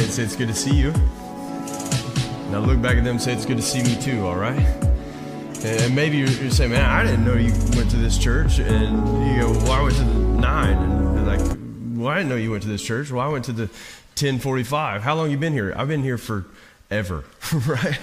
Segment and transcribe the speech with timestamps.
[0.00, 0.92] and say, It's good to see you.
[2.50, 4.58] Now look back at them and say, It's good to see me too, all right?
[5.64, 8.58] And maybe you're, you're saying, Man, I didn't know you went to this church.
[8.58, 10.76] And you go, Well, I went to the nine.
[10.76, 11.40] And like,
[11.98, 13.10] Well, I didn't know you went to this church.
[13.10, 15.02] Well, I went to the 1045.
[15.02, 15.72] How long you been here?
[15.76, 17.24] I've been here forever,
[17.66, 17.98] right?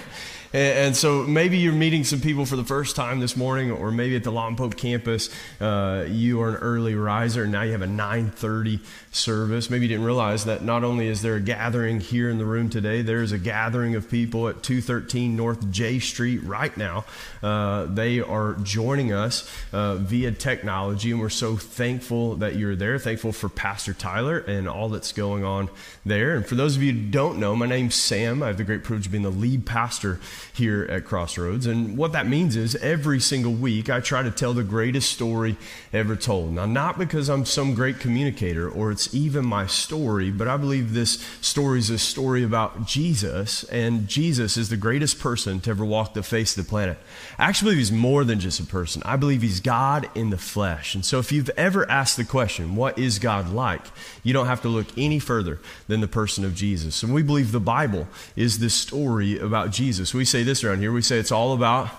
[0.52, 3.92] And, and, so maybe you're meeting some people for the first time this morning, or
[3.92, 7.82] maybe at the Lompoc campus, uh, you are an early riser, and now you have
[7.82, 8.80] a 9:30
[9.12, 9.70] service.
[9.70, 12.68] Maybe you didn't realize that not only is there a gathering here in the room
[12.68, 17.04] today, there is a gathering of people at 213 North J Street right now.
[17.42, 22.98] Uh, they are joining us uh, via technology, and we're so thankful that you're there.
[22.98, 25.68] Thankful for Pastor Tyler and all that's going on
[26.04, 26.34] there.
[26.34, 28.42] And for those of you who don't know, my name's Sam.
[28.42, 30.18] I have the great privilege of being the lead pastor
[30.52, 31.66] here at Crossroads.
[31.66, 35.56] And what that means is every single week I try to tell the greatest story
[35.92, 36.52] ever told.
[36.52, 40.92] Now, not because I'm some great communicator or it's even my story, but I believe
[40.92, 45.84] this story is a story about Jesus, and Jesus is the greatest person to ever
[45.84, 46.98] walk the face of the planet.
[47.38, 50.38] I actually believe he's more than just a person, I believe he's God in the
[50.38, 50.94] flesh.
[50.94, 53.82] And so if you've ever asked the question, what is God like?
[54.22, 57.02] You don't have to look any further than the person of Jesus.
[57.02, 60.14] And we believe the Bible is this story about Jesus.
[60.14, 60.92] We say this around here.
[60.92, 61.90] We say it's all about.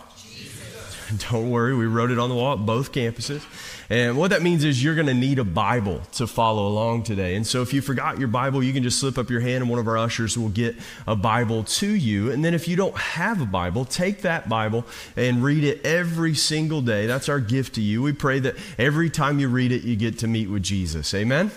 [1.32, 3.44] Don't worry, we wrote it on the wall at both campuses.
[3.90, 7.36] And what that means is you're going to need a Bible to follow along today.
[7.36, 9.70] And so if you forgot your Bible, you can just slip up your hand and
[9.70, 12.32] one of our ushers will get a Bible to you.
[12.32, 14.86] And then if you don't have a Bible, take that Bible
[15.18, 17.06] and read it every single day.
[17.06, 18.02] That's our gift to you.
[18.02, 21.14] We pray that every time you read it, you get to meet with Jesus.
[21.14, 21.52] Amen?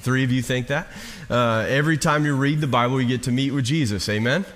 [0.00, 0.86] Three of you think that?
[1.28, 4.08] Uh, every time you read the Bible, you get to meet with Jesus.
[4.08, 4.46] Amen?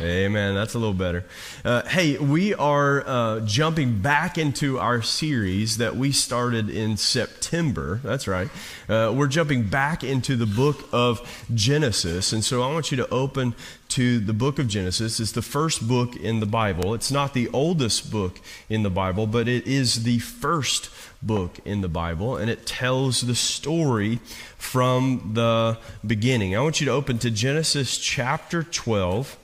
[0.00, 0.54] Amen.
[0.54, 1.24] That's a little better.
[1.64, 7.98] Uh, hey, we are uh, jumping back into our series that we started in September.
[8.04, 8.48] That's right.
[8.88, 12.32] Uh, we're jumping back into the book of Genesis.
[12.32, 13.56] And so I want you to open
[13.88, 15.18] to the book of Genesis.
[15.18, 16.94] It's the first book in the Bible.
[16.94, 20.90] It's not the oldest book in the Bible, but it is the first
[21.22, 24.20] book in the Bible, and it tells the story
[24.56, 26.54] from the beginning.
[26.54, 29.37] I want you to open to Genesis chapter 12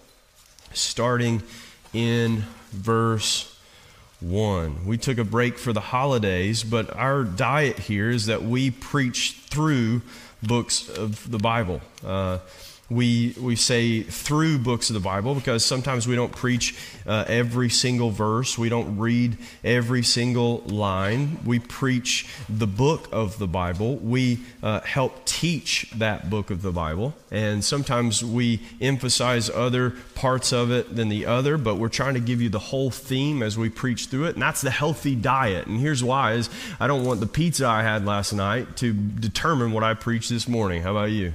[0.74, 1.42] starting
[1.92, 3.58] in verse
[4.20, 4.86] 1.
[4.86, 9.44] We took a break for the holidays, but our diet here is that we preach
[9.48, 10.02] through
[10.42, 11.80] books of the Bible.
[12.04, 12.38] Uh,
[12.90, 17.70] we, we say through books of the Bible because sometimes we don't preach uh, every
[17.70, 18.58] single verse.
[18.58, 21.38] We don't read every single line.
[21.46, 23.96] We preach the book of the Bible.
[23.96, 27.14] We uh, help teach that book of the Bible.
[27.30, 32.20] And sometimes we emphasize other parts of it than the other, but we're trying to
[32.20, 34.34] give you the whole theme as we preach through it.
[34.34, 35.66] And that's the healthy diet.
[35.66, 39.72] And here's why is I don't want the pizza I had last night to determine
[39.72, 40.82] what I preach this morning.
[40.82, 41.32] How about you?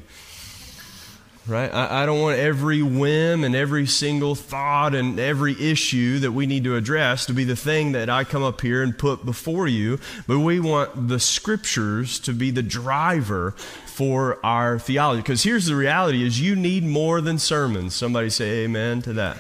[1.50, 1.74] Right?
[1.74, 6.46] I, I, don't want every whim and every single thought and every issue that we
[6.46, 9.68] need to address to be the thing that I come up here and put before
[9.68, 13.52] you, but we want the scriptures to be the driver
[13.86, 15.22] for our theology.
[15.22, 17.96] Because here's the reality is you need more than sermons.
[17.96, 19.38] Somebody say amen to that.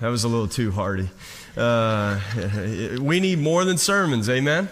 [0.00, 1.10] That was a little too hardy.
[1.56, 2.20] Uh,
[3.00, 4.68] we need more than sermons, amen?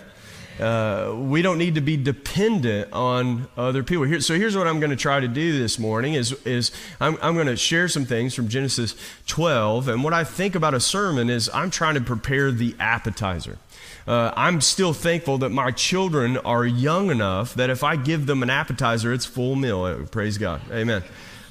[0.60, 4.04] Uh, we don't need to be dependent on other people.
[4.04, 7.16] Here, so here's what I'm going to try to do this morning is, is I'm,
[7.22, 8.94] I'm going to share some things from Genesis
[9.26, 9.88] 12.
[9.88, 13.58] And what I think about a sermon is I'm trying to prepare the appetizer.
[14.06, 18.42] Uh, I'm still thankful that my children are young enough that if I give them
[18.42, 19.82] an appetizer, it's full meal.
[19.84, 20.62] Uh, praise God.
[20.72, 21.02] Amen.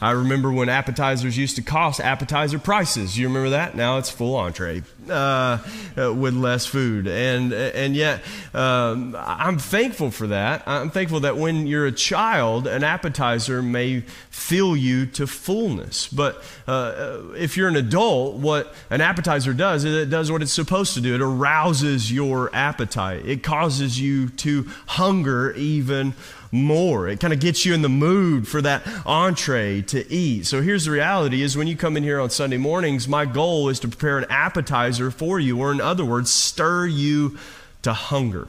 [0.02, 3.18] I remember when appetizers used to cost appetizer prices.
[3.18, 3.75] You remember that?
[3.75, 5.59] Now it's full entree uh,
[5.97, 7.08] uh, with less food.
[7.08, 8.22] And, and yet,
[8.53, 10.63] um, I'm thankful for that.
[10.68, 16.07] I'm thankful that when you're a child, an appetizer may fill you to fullness.
[16.07, 20.54] But uh, if you're an adult, what an appetizer does is it does what it's
[20.54, 26.13] supposed to do it arouses your appetite, it causes you to hunger even
[26.51, 27.07] more.
[27.07, 30.45] It kind of gets you in the mood for that entree to eat.
[30.45, 33.69] So here's the reality is when you come in here on Sunday mornings, my goal
[33.69, 37.38] is to prepare an appetizer for you, or in other words, stir you
[37.81, 38.47] to hunger.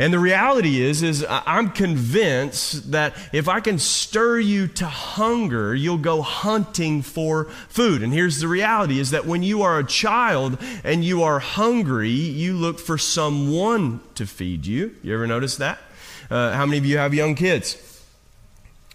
[0.00, 5.74] And the reality is, is I'm convinced that if I can stir you to hunger,
[5.74, 8.02] you'll go hunting for food.
[8.02, 12.08] And here's the reality is that when you are a child and you are hungry,
[12.08, 14.96] you look for someone to feed you.
[15.02, 15.78] You ever notice that?
[16.30, 17.76] Uh, how many of you have young kids?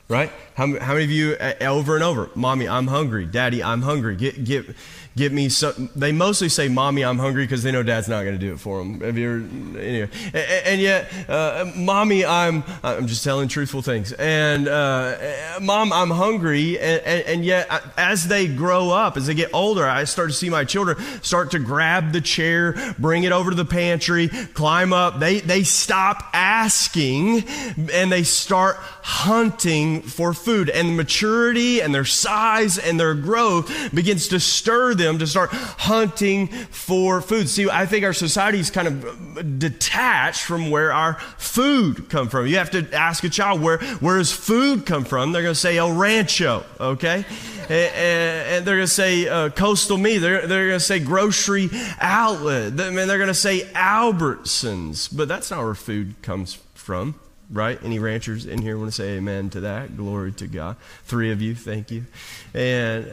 [0.07, 0.31] Right?
[0.55, 3.27] How, how many of you uh, over and over, Mommy, I'm hungry.
[3.27, 4.15] Daddy, I'm hungry.
[4.15, 4.65] Get, get,
[5.15, 5.89] get me some.
[5.95, 8.59] They mostly say, Mommy, I'm hungry because they know Dad's not going to do it
[8.59, 8.99] for them.
[8.99, 10.09] Have you ever, anyway.
[10.33, 14.11] And, and yet, uh, Mommy, I'm, I'm just telling truthful things.
[14.13, 16.77] And uh, Mom, I'm hungry.
[16.77, 20.35] And, and, and, yet, as they grow up, as they get older, I start to
[20.35, 24.91] see my children start to grab the chair, bring it over to the pantry, climb
[24.91, 25.19] up.
[25.19, 27.47] They, they stop asking
[27.93, 30.69] and they start hunting for food.
[30.69, 35.51] And maturity and their size and their growth begins to stir them them to start
[35.51, 37.49] hunting for food.
[37.49, 42.47] See, I think our society is kind of detached from where our food come from.
[42.47, 45.31] You have to ask a child where where does food come from?
[45.31, 47.25] They're going to say El Rancho, okay?
[47.69, 50.19] and, and, they're going to say uh, coastal meat.
[50.19, 51.69] They're, they're going to say grocery
[51.99, 52.79] outlet.
[52.79, 57.15] I mean, they're going to say Albertsons, but that's not where food comes from
[57.51, 57.79] right?
[57.83, 59.95] Any ranchers in here want to say amen to that?
[59.95, 60.77] Glory to God.
[61.03, 62.05] Three of you, thank you.
[62.53, 63.05] And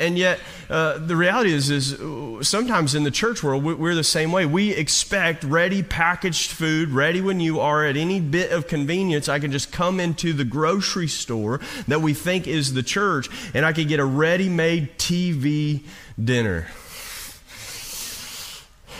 [0.00, 1.96] and yet, uh, the reality is, is
[2.46, 4.46] sometimes in the church world we're the same way.
[4.46, 9.28] We expect ready packaged food, ready when you are at any bit of convenience.
[9.28, 13.66] I can just come into the grocery store that we think is the church, and
[13.66, 15.82] I can get a ready-made TV
[16.22, 16.68] dinner.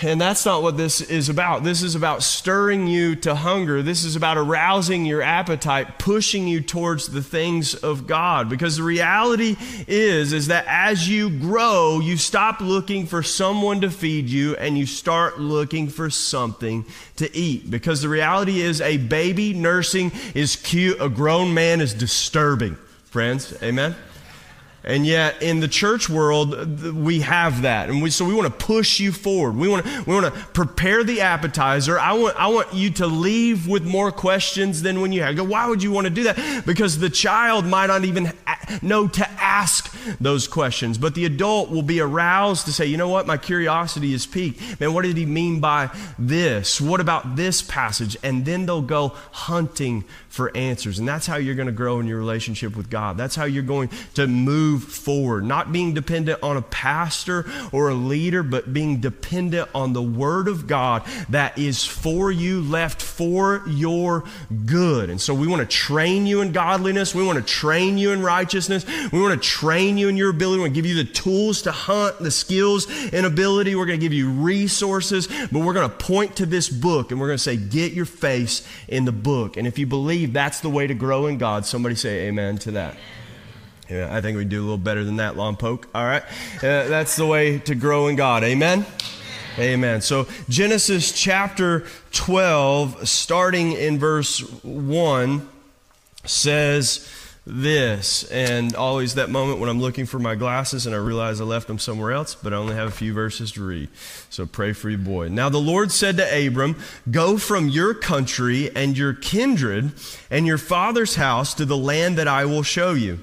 [0.03, 1.65] And that's not what this is about.
[1.65, 3.83] This is about stirring you to hunger.
[3.83, 8.49] This is about arousing your appetite, pushing you towards the things of God.
[8.49, 9.57] Because the reality
[9.89, 14.79] is, is that as you grow, you stop looking for someone to feed you and
[14.79, 16.85] you start looking for something
[17.17, 17.69] to eat.
[17.71, 22.77] Because the reality is a baby nursing is cute, a grown man is disturbing.
[23.07, 23.97] Friends, amen?
[24.85, 27.91] And yet, in the church world, we have that.
[27.91, 29.57] And we, so we want to push you forward.
[29.57, 31.99] We want to, we want to prepare the appetizer.
[31.99, 35.37] I want, I want you to leave with more questions than when you have.
[35.37, 36.63] Go, why would you want to do that?
[36.65, 38.33] Because the child might not even
[38.81, 40.97] know to ask those questions.
[40.97, 43.27] But the adult will be aroused to say, you know what?
[43.27, 44.81] My curiosity is piqued.
[44.81, 46.81] Man, what did he mean by this?
[46.81, 48.17] What about this passage?
[48.23, 50.99] And then they'll go hunting for answers.
[50.99, 53.17] And that's how you're going to grow in your relationship with God.
[53.17, 55.45] That's how you're going to move forward.
[55.45, 60.49] Not being dependent on a pastor or a leader, but being dependent on the Word
[60.49, 64.25] of God that is for you, left for your
[64.67, 65.11] good.
[65.11, 67.15] And so we want to train you in godliness.
[67.15, 68.85] We want to train you in righteousness.
[69.11, 70.59] We want to train you in your ability.
[70.59, 73.75] We want to give you the tools to hunt, the skills and ability.
[73.75, 77.21] We're going to give you resources, but we're going to point to this book and
[77.21, 79.57] we're going to say, get your face in the book.
[79.57, 82.59] And if you believe believe that's the way to grow in God, somebody say amen
[82.59, 82.97] to that.
[83.89, 85.85] Yeah, I think we do a little better than that, Lompoc.
[85.95, 86.23] All right.
[86.57, 88.43] Uh, that's the way to grow in God.
[88.43, 88.85] Amen.
[89.59, 90.01] Amen.
[90.01, 95.49] So, Genesis chapter 12, starting in verse 1,
[96.25, 97.09] says,
[97.49, 98.25] this.
[98.31, 101.67] And always that moment when I'm looking for my glasses and I realize I left
[101.67, 103.89] them somewhere else, but I only have a few verses to read.
[104.29, 105.29] So pray for your boy.
[105.29, 106.77] Now the Lord said to Abram,
[107.11, 109.93] Go from your country and your kindred
[110.31, 113.19] and your father's house to the land that I will show you.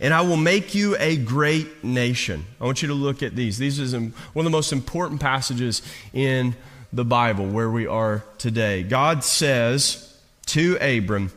[0.00, 2.44] And I will make you a great nation.
[2.60, 3.58] I want you to look at these.
[3.58, 5.82] These is one of the most important passages
[6.12, 6.54] in
[6.92, 8.82] the Bible where we are today.
[8.82, 10.16] God says
[10.46, 11.32] to Abram,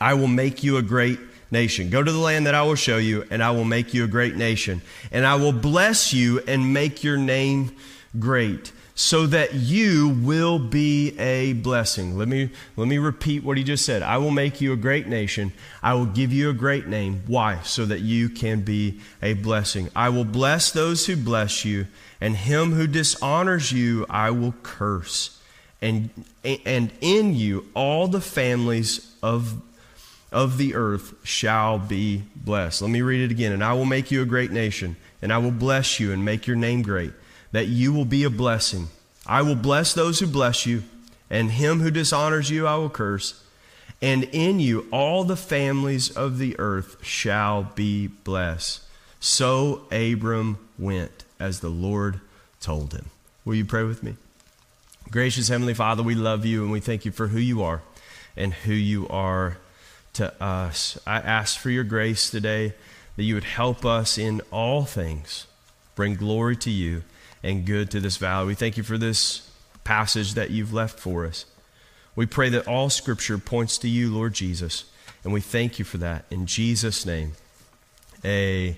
[0.00, 1.18] I will make you a great
[1.50, 1.90] nation.
[1.90, 4.08] Go to the land that I will show you, and I will make you a
[4.08, 4.82] great nation.
[5.10, 7.74] And I will bless you and make your name
[8.18, 12.18] great, so that you will be a blessing.
[12.18, 14.02] Let me, let me repeat what he just said.
[14.02, 15.52] I will make you a great nation.
[15.82, 17.22] I will give you a great name.
[17.26, 17.60] Why?
[17.62, 19.88] So that you can be a blessing.
[19.94, 21.86] I will bless those who bless you,
[22.20, 25.40] and him who dishonors you, I will curse.
[25.80, 26.10] And,
[26.42, 29.62] and in you, all the families of
[30.30, 32.82] of the earth shall be blessed.
[32.82, 33.52] Let me read it again.
[33.52, 36.46] And I will make you a great nation, and I will bless you and make
[36.46, 37.12] your name great,
[37.52, 38.88] that you will be a blessing.
[39.26, 40.82] I will bless those who bless you,
[41.30, 43.42] and him who dishonors you I will curse.
[44.00, 48.82] And in you all the families of the earth shall be blessed.
[49.20, 52.20] So Abram went as the Lord
[52.60, 53.06] told him.
[53.44, 54.14] Will you pray with me?
[55.10, 57.82] Gracious Heavenly Father, we love you and we thank you for who you are
[58.36, 59.56] and who you are
[60.18, 60.98] to us.
[61.06, 62.74] I ask for your grace today
[63.16, 65.46] that you would help us in all things,
[65.94, 67.04] bring glory to you
[67.42, 68.48] and good to this valley.
[68.48, 69.48] We thank you for this
[69.84, 71.46] passage that you've left for us.
[72.16, 74.84] We pray that all scripture points to you, Lord Jesus,
[75.22, 76.24] and we thank you for that.
[76.30, 77.32] In Jesus' name,
[78.24, 78.76] amen.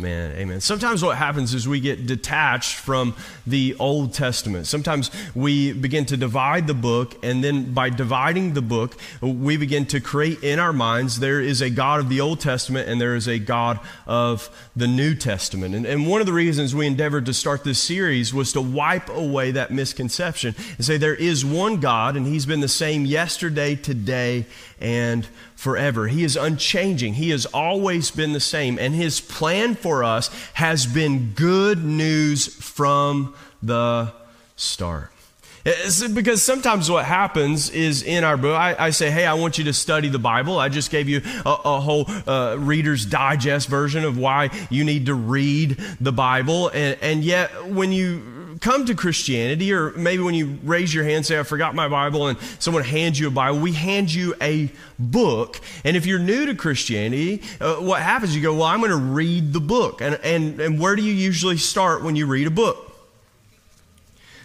[0.00, 0.62] Man, amen.
[0.62, 3.14] Sometimes what happens is we get detached from
[3.46, 4.66] the Old Testament.
[4.66, 9.84] Sometimes we begin to divide the book, and then by dividing the book, we begin
[9.86, 13.14] to create in our minds there is a God of the Old Testament and there
[13.14, 15.74] is a God of the New Testament.
[15.74, 19.10] And, and one of the reasons we endeavored to start this series was to wipe
[19.10, 23.74] away that misconception and say there is one God, and He's been the same yesterday,
[23.74, 24.46] today,
[24.80, 25.28] and
[25.60, 26.08] forever.
[26.08, 27.14] He is unchanging.
[27.14, 28.78] He has always been the same.
[28.78, 34.10] And His plan for us has been good news from the
[34.56, 35.12] start.
[35.62, 39.64] Because sometimes what happens is in our book, I, I, say, hey, I want you
[39.64, 40.58] to study the Bible.
[40.58, 45.06] I just gave you a, a whole uh, Reader's Digest version of why you need
[45.06, 46.68] to read the Bible.
[46.68, 51.26] And, and yet, when you come to Christianity, or maybe when you raise your hand,
[51.26, 54.70] say, I forgot my Bible, and someone hands you a Bible, we hand you a
[54.98, 55.60] book.
[55.84, 58.34] And if you're new to Christianity, uh, what happens?
[58.34, 60.00] You go, Well, I'm going to read the book.
[60.00, 62.89] And, and, and where do you usually start when you read a book?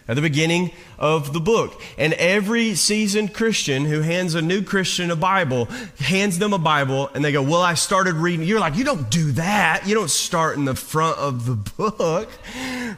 [0.07, 1.81] At the beginning of the book.
[1.97, 5.65] And every seasoned Christian who hands a new Christian a Bible
[5.99, 8.45] hands them a Bible and they go, Well, I started reading.
[8.45, 9.87] You're like, You don't do that.
[9.87, 12.29] You don't start in the front of the book,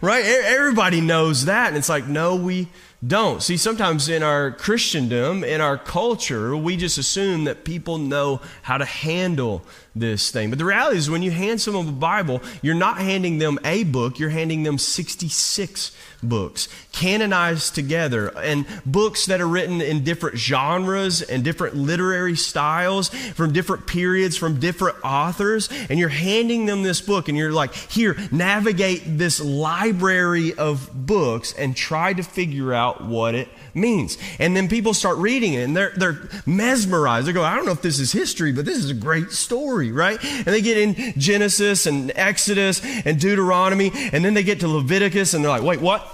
[0.01, 0.25] right?
[0.25, 1.69] Everybody knows that.
[1.69, 2.67] And it's like, No, we
[3.05, 3.43] don't.
[3.43, 8.79] See, sometimes in our Christendom, in our culture, we just assume that people know how
[8.79, 9.61] to handle
[9.99, 10.49] this thing.
[10.49, 13.83] But the reality is, when you hand someone a Bible, you're not handing them a
[13.83, 15.91] book, you're handing them 66
[16.23, 23.09] books, canonized together, and books that are written in different genres and different literary styles
[23.09, 25.69] from different periods, from different authors.
[25.89, 31.53] And you're handing them this book, and you're like, here, navigate this library of books
[31.53, 34.17] and try to figure out what it means.
[34.39, 37.27] And then people start reading it and they're, they're mesmerized.
[37.27, 39.86] They go, I don't know if this is history, but this is a great story,
[39.91, 40.23] right?
[40.23, 45.33] And they get in Genesis and Exodus and Deuteronomy, and then they get to Leviticus
[45.33, 46.13] and they're like, wait, what?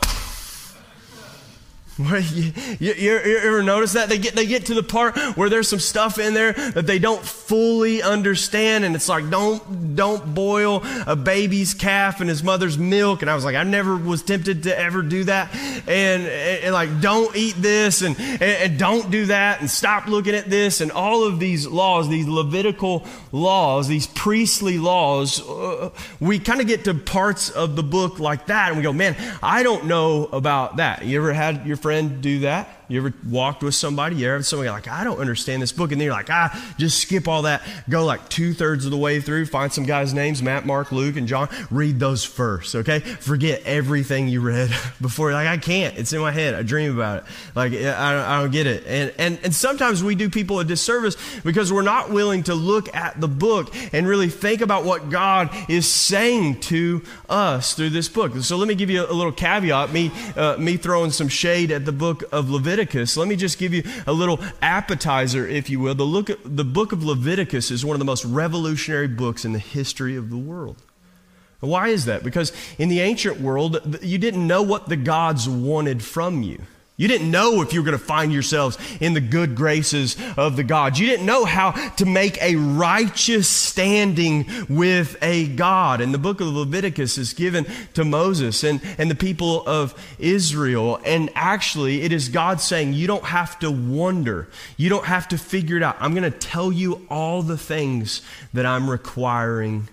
[2.33, 5.67] You, you, you, ever notice that they get they get to the part where there's
[5.67, 10.81] some stuff in there that they don't fully understand, and it's like don't don't boil
[11.05, 13.21] a baby's calf in his mother's milk.
[13.21, 16.73] And I was like, I never was tempted to ever do that, and, and, and
[16.73, 20.81] like don't eat this, and, and, and don't do that, and stop looking at this,
[20.81, 26.67] and all of these laws, these Levitical laws, these priestly laws, uh, we kind of
[26.67, 30.25] get to parts of the book like that, and we go, man, I don't know
[30.25, 31.05] about that.
[31.05, 32.82] You ever had your friend do that?
[32.89, 34.17] You ever walked with somebody?
[34.17, 35.91] You ever had somebody like, I don't understand this book.
[35.91, 37.61] And then you're like, ah, just skip all that.
[37.89, 39.45] Go like two thirds of the way through.
[39.45, 41.47] Find some guys' names, Matt, Mark, Luke, and John.
[41.71, 42.99] Read those first, okay?
[42.99, 44.69] Forget everything you read
[45.01, 45.31] before.
[45.31, 45.97] Like, I can't.
[45.97, 46.55] It's in my head.
[46.55, 47.23] I dream about it.
[47.55, 48.85] Like, I don't, I don't get it.
[48.85, 52.93] And, and, and sometimes we do people a disservice because we're not willing to look
[52.93, 58.09] at the book and really think about what God is saying to us through this
[58.09, 58.35] book.
[58.41, 59.91] So let me give you a little caveat.
[59.93, 63.17] Me, uh, me throwing some shade at the book of Leviticus Leviticus.
[63.17, 65.93] Let me just give you a little appetizer, if you will.
[65.93, 69.53] The, look, at, the book of Leviticus is one of the most revolutionary books in
[69.53, 70.81] the history of the world.
[71.59, 72.23] Why is that?
[72.23, 76.63] Because in the ancient world, you didn't know what the gods wanted from you.
[76.95, 80.55] You didn't know if you were going to find yourselves in the good graces of
[80.55, 80.95] the God.
[80.95, 86.01] You didn't know how to make a righteous standing with a God.
[86.01, 91.01] And the book of Leviticus is given to Moses and, and the people of Israel.
[91.03, 94.50] And actually, it is God saying, You don't have to wonder.
[94.77, 95.97] You don't have to figure it out.
[96.00, 98.21] I'm going to tell you all the things
[98.53, 99.89] that I'm requiring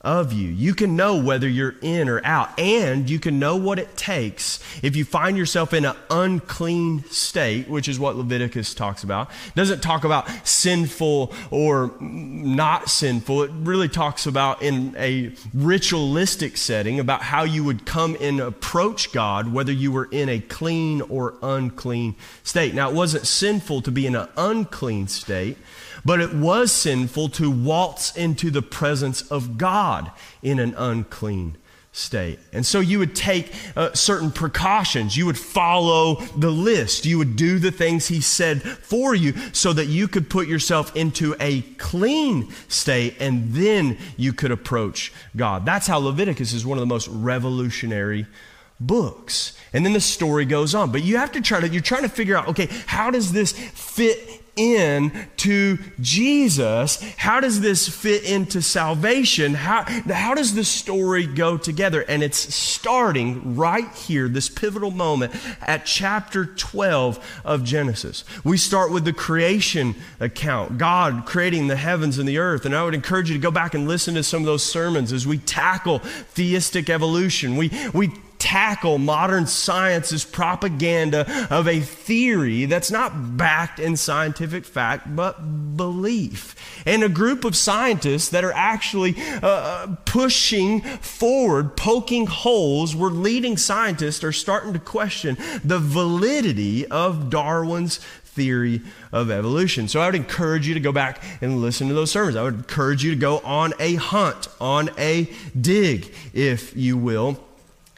[0.00, 0.48] of you.
[0.48, 4.60] You can know whether you're in or out, and you can know what it takes
[4.82, 9.28] if you find yourself in an unclean state, which is what Leviticus talks about.
[9.48, 13.42] It doesn't talk about sinful or not sinful.
[13.42, 19.12] It really talks about in a ritualistic setting about how you would come and approach
[19.12, 22.14] God, whether you were in a clean or unclean
[22.44, 22.72] state.
[22.72, 25.58] Now, it wasn't sinful to be in an unclean state
[26.08, 30.10] but it was sinful to waltz into the presence of God
[30.40, 31.58] in an unclean
[31.92, 32.38] state.
[32.50, 35.18] And so you would take uh, certain precautions.
[35.18, 37.04] You would follow the list.
[37.04, 40.96] You would do the things he said for you so that you could put yourself
[40.96, 45.66] into a clean state and then you could approach God.
[45.66, 48.26] That's how Leviticus is one of the most revolutionary
[48.80, 49.58] books.
[49.74, 50.90] And then the story goes on.
[50.90, 53.52] But you have to try to, you're trying to figure out, okay, how does this
[53.52, 59.54] fit in to Jesus, how does this fit into salvation?
[59.54, 62.02] How, how does the story go together?
[62.02, 68.24] And it's starting right here, this pivotal moment at chapter 12 of Genesis.
[68.44, 72.66] We start with the creation account, God creating the heavens and the earth.
[72.66, 75.12] And I would encourage you to go back and listen to some of those sermons
[75.12, 77.56] as we tackle theistic evolution.
[77.56, 85.14] We, we tackle modern science's propaganda of a theory that's not backed in scientific fact,
[85.14, 86.54] but belief.
[86.86, 93.56] And a group of scientists that are actually uh, pushing forward, poking holes, where leading
[93.56, 98.80] scientists are starting to question the validity of Darwin's theory
[99.10, 99.88] of evolution.
[99.88, 102.36] So I would encourage you to go back and listen to those sermons.
[102.36, 105.28] I would encourage you to go on a hunt, on a
[105.60, 107.47] dig, if you will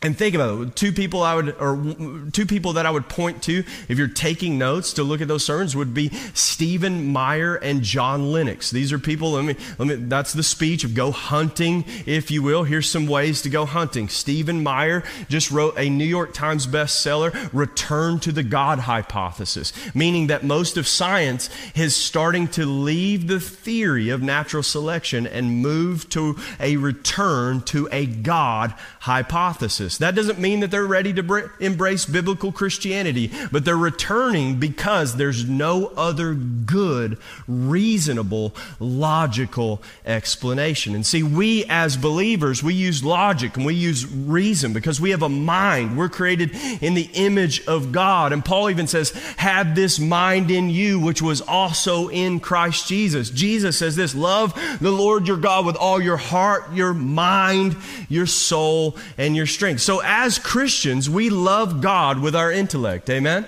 [0.03, 0.77] and think about it.
[0.77, 1.95] Two people I would, or
[2.33, 5.45] two people that I would point to if you're taking notes to look at those
[5.45, 8.71] sermons would be Stephen Meyer and John Lennox.
[8.71, 12.43] These are people, let me, let me, that's the speech of go hunting, if you
[12.43, 12.65] will.
[12.65, 14.09] Here's some ways to go hunting.
[14.09, 20.29] Stephen Meyer just wrote a New York Times bestseller, Return to the God Hypothesis, meaning
[20.29, 26.09] that most of science is starting to leave the theory of natural selection and move
[26.11, 29.90] to a return to a God hypothesis.
[29.99, 35.17] That doesn't mean that they're ready to br- embrace biblical Christianity, but they're returning because
[35.17, 40.95] there's no other good, reasonable, logical explanation.
[40.95, 45.23] And see, we as believers, we use logic and we use reason because we have
[45.23, 45.97] a mind.
[45.97, 48.33] We're created in the image of God.
[48.33, 53.31] And Paul even says, Have this mind in you, which was also in Christ Jesus.
[53.31, 57.77] Jesus says this love the Lord your God with all your heart, your mind,
[58.09, 59.80] your soul, and your strength.
[59.81, 63.09] So, as Christians, we love God with our intellect.
[63.09, 63.47] Amen?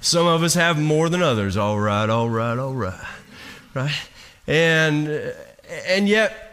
[0.00, 1.56] Some of us have more than others.
[1.56, 3.06] All right, all right, all right.
[3.74, 4.08] Right?
[4.46, 5.08] And,
[5.86, 6.52] and yet,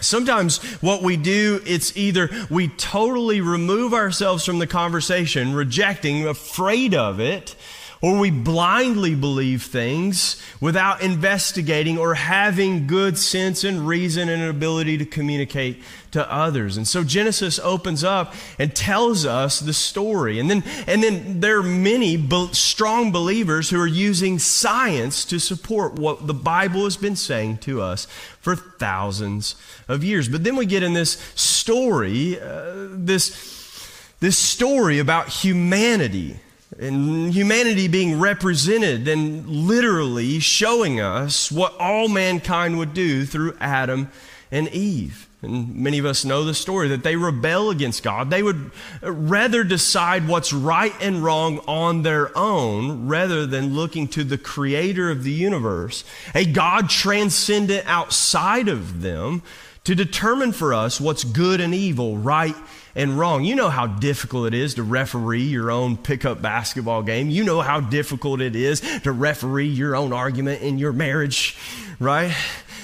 [0.00, 6.94] sometimes what we do it's either we totally remove ourselves from the conversation rejecting afraid
[6.94, 7.56] of it
[8.00, 14.48] or we blindly believe things without investigating or having good sense and reason and an
[14.48, 16.76] ability to communicate to others.
[16.76, 20.38] And so Genesis opens up and tells us the story.
[20.38, 25.40] And then, and then there are many be- strong believers who are using science to
[25.40, 28.06] support what the Bible has been saying to us
[28.40, 29.56] for thousands
[29.88, 30.28] of years.
[30.28, 36.38] But then we get in this story, uh, this, this story about humanity
[36.78, 44.10] and humanity being represented and literally showing us what all mankind would do through Adam
[44.50, 45.28] and Eve.
[45.40, 48.28] And many of us know the story that they rebel against God.
[48.28, 54.24] They would rather decide what's right and wrong on their own rather than looking to
[54.24, 59.42] the creator of the universe, a God transcendent outside of them,
[59.84, 62.56] to determine for us what's good and evil, right
[62.98, 63.44] and wrong.
[63.44, 67.30] You know how difficult it is to referee your own pickup basketball game.
[67.30, 71.56] You know how difficult it is to referee your own argument in your marriage,
[72.00, 72.34] right?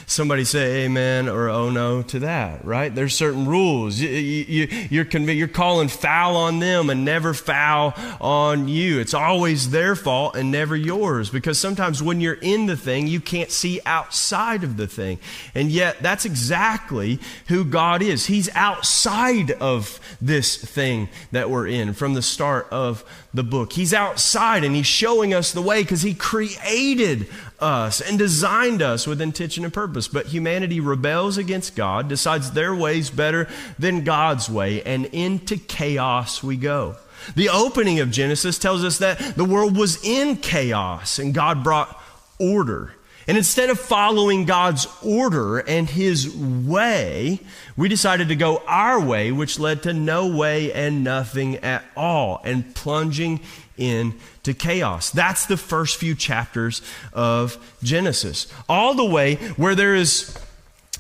[0.07, 2.95] Somebody say amen or oh no to that, right?
[2.95, 3.99] There's certain rules.
[3.99, 9.01] You, you, you're, conv- you're calling foul on them and never foul on you.
[9.01, 13.21] It's always their fault and never yours because sometimes when you're in the thing, you
[13.21, 15.19] can't see outside of the thing.
[15.55, 18.27] And yet, that's exactly who God is.
[18.27, 23.73] He's outside of this thing that we're in from the start of the book.
[23.73, 27.27] He's outside and He's showing us the way because He created
[27.64, 30.07] us and designed us with intention and purpose.
[30.07, 33.48] But humanity rebels against God, decides their way's better
[33.79, 36.96] than God's way, and into chaos we go.
[37.35, 41.98] The opening of Genesis tells us that the world was in chaos and God brought
[42.38, 42.92] order.
[43.27, 47.40] And instead of following God's order and His way,
[47.74, 52.42] we decided to go our way, which led to no way and nothing at all,
[52.44, 53.40] and plunging
[53.76, 55.10] into chaos.
[55.10, 56.82] That's the first few chapters
[57.12, 58.46] of Genesis.
[58.68, 60.37] All the way where there is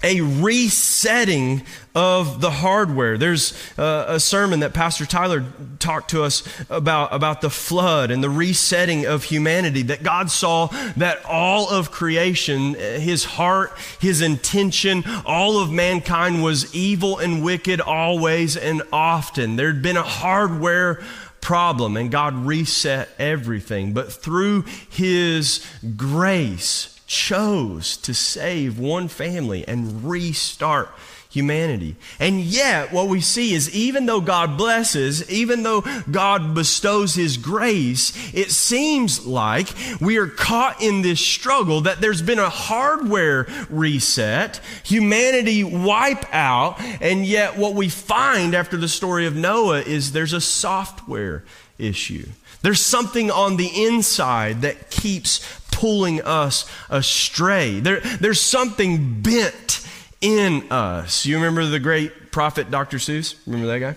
[0.04, 1.62] a resetting
[1.94, 3.16] of the hardware.
[3.16, 5.44] There's uh, a sermon that Pastor Tyler
[5.78, 10.66] talked to us about, about the flood and the resetting of humanity, that God saw
[10.96, 17.80] that all of creation, his heart, his intention, all of mankind was evil and wicked
[17.80, 19.56] always and often.
[19.56, 21.02] There'd been a hardware
[21.44, 23.92] problem and God reset everything.
[23.92, 25.64] But through his
[25.96, 30.88] grace, chose to save one family and restart
[31.34, 31.96] humanity.
[32.20, 37.36] And yet, what we see is even though God blesses, even though God bestows His
[37.36, 39.68] grace, it seems like
[40.00, 46.80] we are caught in this struggle that there's been a hardware reset, humanity wipe out,
[47.00, 51.42] and yet what we find after the story of Noah is there's a software
[51.78, 52.26] issue.
[52.62, 55.40] There's something on the inside that keeps
[55.72, 57.80] pulling us astray.
[57.80, 59.84] There, there's something bent
[60.24, 61.26] in us.
[61.26, 62.96] You remember the great prophet Dr.
[62.96, 63.36] Seuss?
[63.46, 63.96] Remember that guy?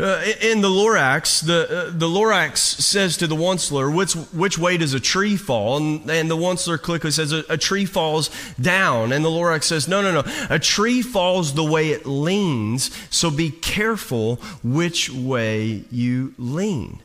[0.00, 4.76] Uh, in the Lorax, the, uh, the Lorax says to the Onceler, which, which way
[4.76, 5.78] does a tree fall?
[5.78, 9.10] And, and the Onceler quickly says, a, a, tree falls down.
[9.12, 10.32] And the Lorax says, no, no, no.
[10.50, 17.00] A tree falls the way it leans, so be careful which way you lean.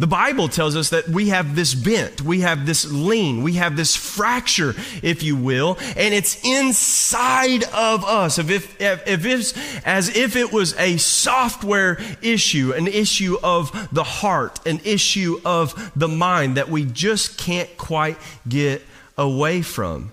[0.00, 3.76] The Bible tells us that we have this bent, we have this lean, we have
[3.76, 8.38] this fracture, if you will, and it's inside of us.
[8.38, 14.04] If, if, if it's as if it was a software issue, an issue of the
[14.04, 18.82] heart, an issue of the mind that we just can't quite get
[19.16, 20.12] away from.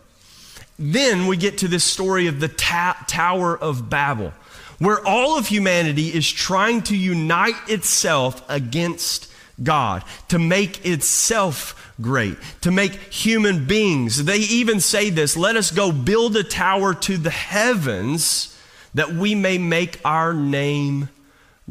[0.79, 4.33] Then we get to this story of the ta- Tower of Babel,
[4.79, 12.37] where all of humanity is trying to unite itself against God, to make itself great,
[12.61, 14.25] to make human beings.
[14.25, 18.57] They even say this let us go build a tower to the heavens
[18.93, 21.09] that we may make our name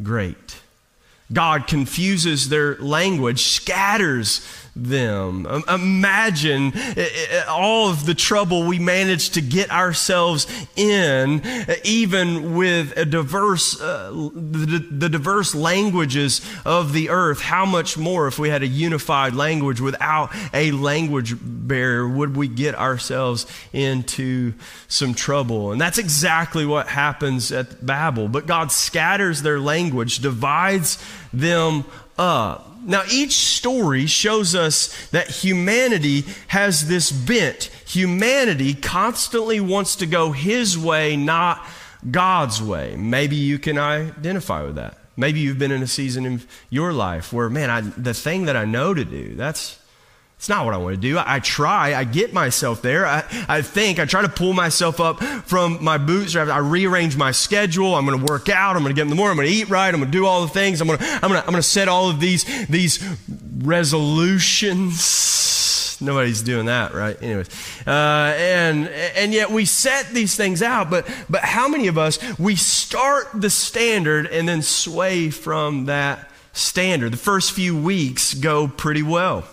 [0.01, 0.61] great.
[1.33, 5.47] God confuses their language, scatters them.
[5.69, 6.73] Imagine
[7.47, 11.41] all of the trouble we managed to get ourselves in,
[11.83, 17.39] even with a diverse, uh, the, the, diverse languages of the earth.
[17.39, 22.49] How much more if we had a unified language without a language barrier would we
[22.49, 24.53] get ourselves into
[24.89, 25.71] some trouble?
[25.71, 28.27] And that's exactly what happens at Babel.
[28.27, 30.97] But God scatters their language, divides
[31.31, 31.85] them
[32.17, 37.71] Now, each story shows us that humanity has this bent.
[37.87, 41.65] Humanity constantly wants to go his way, not
[42.09, 42.95] God's way.
[42.95, 44.99] Maybe you can identify with that.
[45.17, 48.55] Maybe you've been in a season in your life where, man, I, the thing that
[48.55, 49.79] I know to do, that's
[50.37, 51.17] it's not what I want to do.
[51.17, 53.05] I, try, I get myself there.
[53.05, 56.51] I, I, think, I try to pull myself up from my boots, bootstraps.
[56.51, 57.95] I rearrange my schedule.
[57.95, 58.75] I'm going to work out.
[58.75, 59.31] I'm going to get in the morning.
[59.31, 59.87] I'm going to eat right.
[59.87, 60.81] I'm going to do all the things.
[60.81, 63.03] I'm going to, I'm going to, I'm going to set all of these, these
[63.59, 65.97] resolutions.
[66.01, 67.19] Nobody's doing that, right?
[67.23, 67.47] Anyways,
[67.87, 72.19] uh, and and yet we set these things out, but but how many of us
[72.37, 77.13] we start the standard and then sway from that standard?
[77.13, 79.45] The first few weeks go pretty well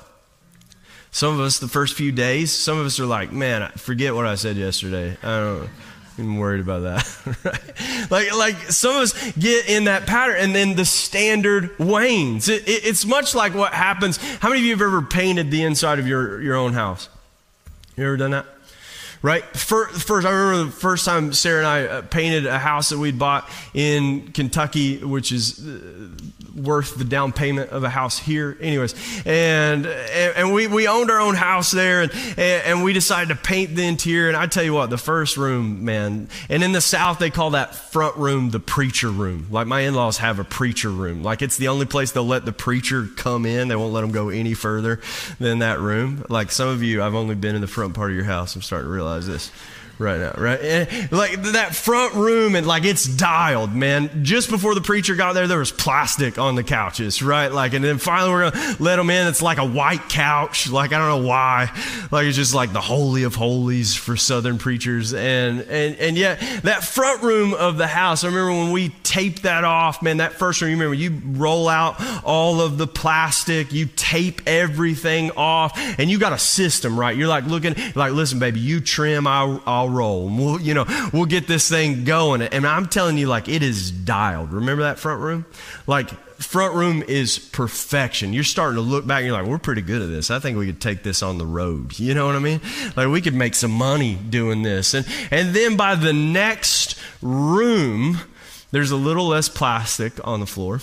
[1.12, 4.26] some of us, the first few days, some of us are like, man, forget what
[4.26, 5.16] I said yesterday.
[5.22, 5.70] I don't
[6.18, 7.68] I'm worried about that.
[8.10, 12.48] Like, like some of us get in that pattern and then the standard wanes.
[12.48, 14.18] It, it, it's much like what happens.
[14.38, 17.08] How many of you have ever painted the inside of your, your own house?
[17.96, 18.44] You ever done that?
[19.22, 19.44] Right?
[19.56, 23.18] First, I remember the first time Sarah and I uh, painted a house that we'd
[23.18, 26.08] bought in Kentucky, which is uh,
[26.56, 28.56] worth the down payment of a house here.
[28.60, 33.40] Anyways, and and we, we owned our own house there, and and we decided to
[33.40, 34.28] paint the interior.
[34.28, 37.50] And I tell you what, the first room, man, and in the South they call
[37.50, 39.46] that front room the preacher room.
[39.50, 41.22] Like my in-laws have a preacher room.
[41.22, 43.68] Like it's the only place they'll let the preacher come in.
[43.68, 45.00] They won't let them go any further
[45.38, 46.24] than that room.
[46.28, 48.56] Like some of you, I've only been in the front part of your house.
[48.56, 49.52] I'm starting to realize Uh, this
[49.98, 50.60] right now, right?
[50.60, 54.24] And like that front room, and like it's dialed, man.
[54.24, 57.52] Just before the preacher got there, there was plastic on the couches, right?
[57.52, 59.26] Like, and then finally we're gonna let them in.
[59.26, 60.68] It's like a white couch.
[60.68, 61.70] Like I don't know why.
[62.10, 66.40] Like it's just like the holy of holies for Southern preachers, and and and yet
[66.62, 68.24] that front room of the house.
[68.24, 70.18] I remember when we taped that off, man.
[70.18, 75.30] That first room, you remember you roll out all of the plastic, you tape everything
[75.32, 77.16] off, and you got a system, right?
[77.16, 80.28] You're like looking, like listen, baby, you trim, I'll, I'll roll.
[80.28, 82.42] And we'll, you know, we'll get this thing going.
[82.42, 84.52] And I'm telling you, like, it is dialed.
[84.52, 85.44] Remember that front room?
[85.86, 86.10] Like,
[86.42, 88.32] front room is perfection.
[88.32, 90.30] You're starting to look back and you're like, we're pretty good at this.
[90.30, 91.98] I think we could take this on the road.
[91.98, 92.60] You know what I mean?
[92.96, 94.94] Like we could make some money doing this.
[94.94, 98.18] And and then by the next room,
[98.70, 100.80] there's a little less plastic on the floor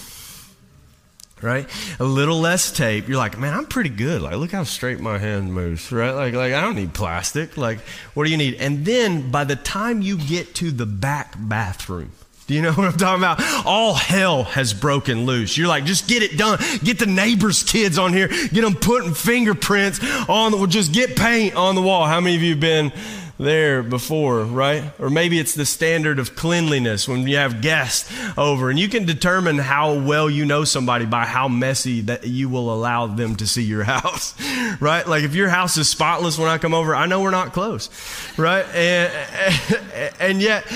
[1.41, 1.67] right?
[1.99, 3.07] A little less tape.
[3.07, 4.21] You're like, man, I'm pretty good.
[4.21, 6.11] Like, look how straight my hand moves, right?
[6.11, 7.57] Like, like I don't need plastic.
[7.57, 7.79] Like,
[8.13, 8.55] what do you need?
[8.55, 12.11] And then by the time you get to the back bathroom,
[12.47, 13.65] Do you know what I'm talking about?
[13.65, 15.55] All hell has broken loose.
[15.55, 16.57] You're like, just get it done.
[16.83, 18.27] Get the neighbor's kids on here.
[18.27, 22.07] Get them putting fingerprints on the, just get paint on the wall.
[22.07, 22.91] How many of you have been
[23.39, 24.91] there before, right?
[24.99, 28.69] Or maybe it's the standard of cleanliness when you have guests over.
[28.69, 32.71] And you can determine how well you know somebody by how messy that you will
[32.71, 34.35] allow them to see your house,
[34.81, 35.07] right?
[35.07, 37.89] Like if your house is spotless when I come over, I know we're not close,
[38.37, 38.65] right?
[38.75, 40.67] And, and yet,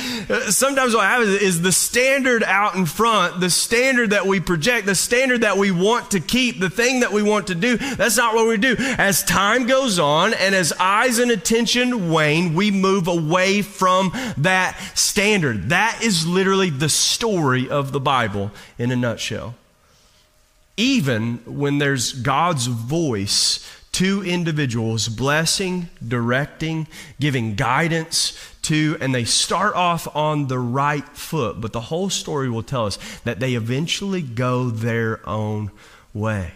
[0.50, 4.96] sometimes what happens is the standard out in front, the standard that we project, the
[4.96, 8.36] standard that we want to keep, the thing that we want to do, that's not
[8.36, 8.78] what we do.
[8.80, 14.78] As time goes on and as eyes and attention wane, we move away from that
[14.96, 15.70] standard.
[15.70, 19.56] That is literally the story of the Bible in a nutshell.
[20.76, 26.88] Even when there's God's voice to individuals, blessing, directing,
[27.20, 32.50] giving guidance to, and they start off on the right foot, but the whole story
[32.50, 35.70] will tell us that they eventually go their own
[36.14, 36.54] way.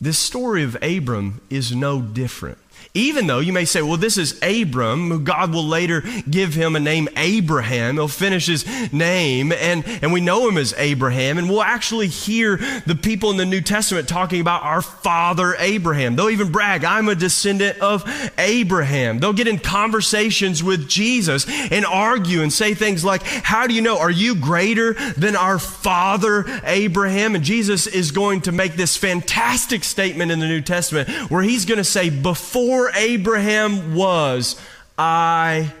[0.00, 2.58] This story of Abram is no different.
[2.96, 6.80] Even though you may say, well, this is Abram, God will later give him a
[6.80, 7.96] name Abraham.
[7.96, 11.36] He'll finish his name, and, and we know him as Abraham.
[11.36, 12.56] And we'll actually hear
[12.86, 16.16] the people in the New Testament talking about our father Abraham.
[16.16, 18.02] They'll even brag, I'm a descendant of
[18.38, 19.18] Abraham.
[19.18, 23.82] They'll get in conversations with Jesus and argue and say things like, How do you
[23.82, 23.98] know?
[23.98, 27.34] Are you greater than our father Abraham?
[27.34, 31.66] And Jesus is going to make this fantastic statement in the New Testament where he's
[31.66, 34.60] going to say, Before Abraham was,
[34.98, 35.72] I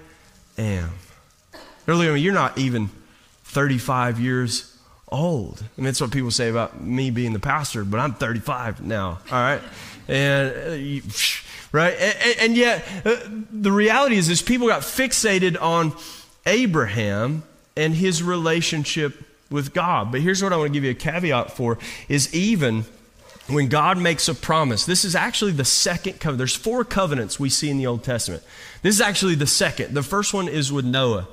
[0.58, 0.90] am.
[1.88, 2.90] Earlier, you're not even
[3.44, 4.76] 35 years
[5.08, 5.64] old.
[5.76, 9.38] And that's what people say about me being the pastor, but I'm 35 now, all
[9.38, 9.60] right?
[10.08, 11.10] And, uh,
[11.72, 11.94] right?
[11.94, 13.16] And, and yet, uh,
[13.52, 15.94] the reality is, is people got fixated on
[16.44, 17.44] Abraham
[17.76, 20.10] and his relationship with God.
[20.10, 22.84] But here's what I want to give you a caveat for is even
[23.48, 26.38] when God makes a promise, this is actually the second covenant.
[26.38, 28.42] There's four covenants we see in the Old Testament.
[28.82, 29.94] This is actually the second.
[29.94, 31.28] The first one is with Noah.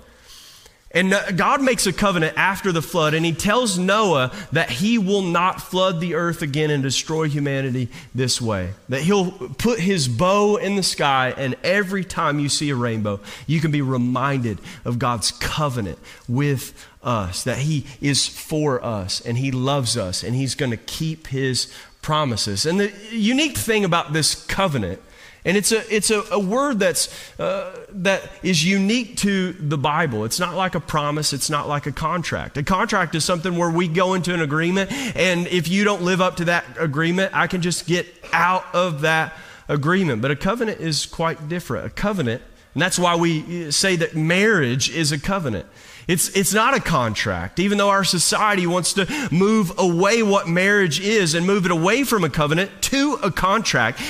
[0.96, 5.24] And God makes a covenant after the flood, and he tells Noah that he will
[5.24, 8.70] not flood the earth again and destroy humanity this way.
[8.90, 13.22] That he'll put his bow in the sky, and every time you see a rainbow,
[13.48, 15.98] you can be reminded of God's covenant
[16.28, 20.78] with us, that he is for us, and he loves us, and he's going to
[20.78, 22.68] keep his promises.
[22.68, 25.02] And the unique thing about this covenant,
[25.46, 30.24] and it's a, it's a, a word that's, uh, that is unique to the Bible.
[30.24, 32.58] It's not like a promise, it's not like a contract.
[32.58, 36.22] A contract is something where we go into an agreement, and if you don't live
[36.22, 39.34] up to that agreement, I can just get out of that
[39.68, 40.22] agreement.
[40.22, 41.88] But a covenant is quite different.
[41.88, 42.42] A covenant,
[42.74, 45.66] and that's why we say that marriage is a covenant.
[46.08, 51.00] It's, it's not a contract, even though our society wants to move away what marriage
[51.00, 54.02] is and move it away from a covenant to a contract.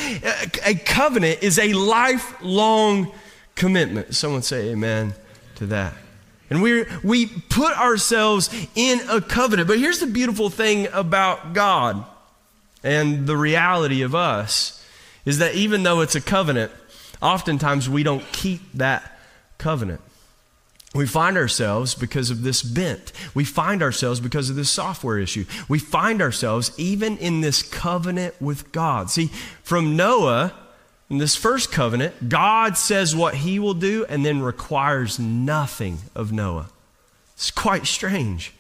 [0.66, 3.12] A, covenant is a lifelong
[3.56, 4.16] commitment.
[4.16, 5.14] Someone say amen
[5.56, 5.94] to that.
[6.50, 9.68] And we we put ourselves in a covenant.
[9.68, 12.06] But here's the beautiful thing about God
[12.84, 14.86] and the reality of us
[15.26, 16.72] is that even though it's a covenant,
[17.22, 19.18] oftentimes we don't keep that
[19.58, 20.02] covenant.
[20.94, 23.12] We find ourselves because of this bent.
[23.34, 25.46] We find ourselves because of this software issue.
[25.68, 29.10] We find ourselves even in this covenant with God.
[29.10, 29.32] See,
[29.64, 30.54] from Noah,
[31.10, 36.32] in this first covenant, God says what he will do and then requires nothing of
[36.32, 36.70] Noah.
[37.34, 38.54] It's quite strange.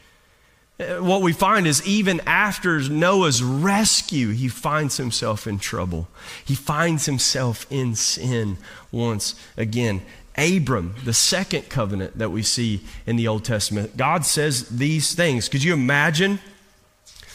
[0.79, 6.07] Uh, what we find is even after Noah's rescue, he finds himself in trouble.
[6.43, 8.57] He finds himself in sin
[8.91, 10.01] once again.
[10.37, 15.47] Abram, the second covenant that we see in the Old Testament, God says these things.
[15.47, 16.39] Could you imagine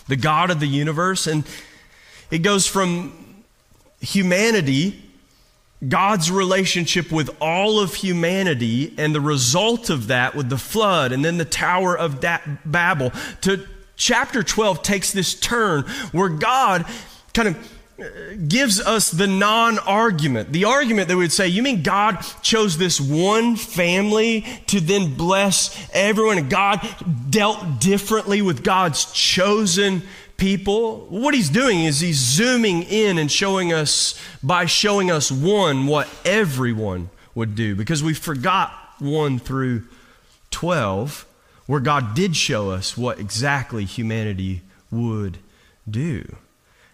[0.09, 1.27] the God of the universe?
[1.27, 1.45] And
[2.31, 3.45] it goes from
[4.01, 5.03] humanity,
[5.87, 11.25] God's relationship with all of humanity, and the result of that with the flood and
[11.25, 12.21] then the Tower of
[12.65, 15.83] Babel, to chapter 12 takes this turn
[16.13, 16.85] where God
[17.33, 17.78] kind of
[18.47, 20.53] gives us the non argument.
[20.53, 25.15] The argument that we would say, you mean God chose this one family to then
[25.15, 26.81] bless everyone and God
[27.31, 30.03] dealt differently with God's chosen
[30.37, 31.07] people?
[31.09, 36.09] What he's doing is he's zooming in and showing us, by showing us one, what
[36.25, 39.85] everyone would do because we forgot 1 through
[40.51, 41.25] 12
[41.67, 45.39] where God did show us what exactly humanity would
[45.89, 46.37] do.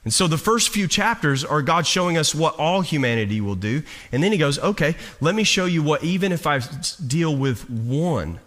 [0.04, 3.82] And so the first few chapters are God showing us what all humanity will do.
[4.12, 6.60] And then he goes, okay, let me show you what, even if I
[7.06, 8.38] deal with one,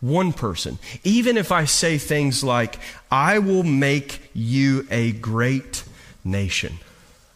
[0.00, 0.78] one person.
[1.04, 2.78] Even if I say things like,
[3.10, 5.84] I will make you a great
[6.24, 6.78] nation.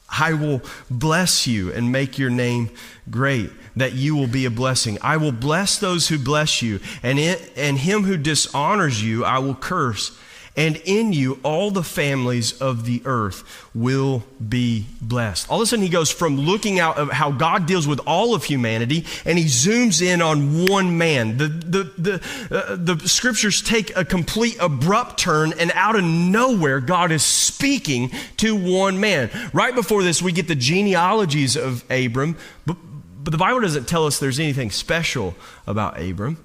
[0.08, 2.70] I will bless you and make your name
[3.10, 4.98] great, that you will be a blessing.
[5.02, 9.38] I will bless those who bless you, and, it, and him who dishonors you I
[9.40, 10.16] will curse
[10.56, 15.50] and in you all the families of the earth will be blessed.
[15.50, 18.34] All of a sudden, he goes from looking out of how God deals with all
[18.34, 21.36] of humanity, and he zooms in on one man.
[21.36, 22.14] The, the, the,
[22.50, 28.10] uh, the scriptures take a complete abrupt turn, and out of nowhere, God is speaking
[28.38, 29.30] to one man.
[29.52, 32.76] Right before this, we get the genealogies of Abram, but,
[33.22, 35.34] but the Bible doesn't tell us there's anything special
[35.66, 36.42] about Abram.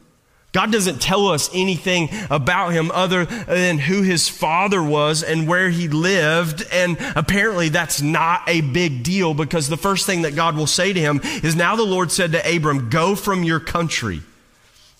[0.51, 5.69] God doesn't tell us anything about him other than who his father was and where
[5.69, 6.65] he lived.
[6.73, 10.91] And apparently that's not a big deal because the first thing that God will say
[10.91, 14.21] to him is now the Lord said to Abram, go from your country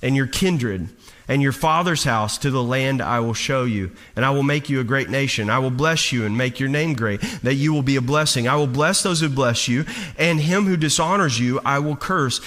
[0.02, 0.88] and your kindred
[1.28, 4.70] and your father's house to the land I will show you, and I will make
[4.70, 5.50] you a great nation.
[5.50, 8.50] I will bless you and make your name great, that you will be a blessing.
[8.50, 9.86] I will bless those who bless you,
[10.18, 12.42] and him who dishonors you I will curse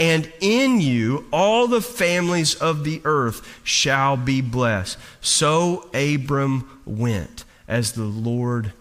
[0.00, 4.98] and in you all the families of the earth shall be blessed.
[5.20, 8.72] So Abram went as the Lord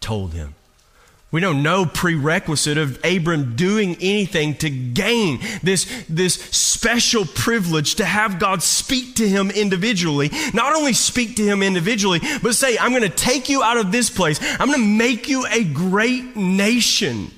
[0.00, 0.54] told him.
[1.30, 7.94] We don't know no prerequisite of Abram doing anything to gain this, this special privilege
[7.94, 10.30] to have God speak to him individually.
[10.52, 13.90] Not only speak to him individually, but say, I'm going to take you out of
[13.90, 14.38] this place.
[14.60, 17.30] I'm going to make you a great nation.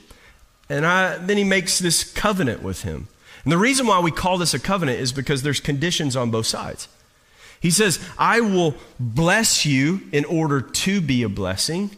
[0.69, 3.09] And I, then he makes this covenant with him.
[3.45, 6.47] And the reason why we call this a covenant is because there's conditions on both
[6.47, 6.89] sides.
[7.61, 11.91] He says, I will bless you in order to be a blessing.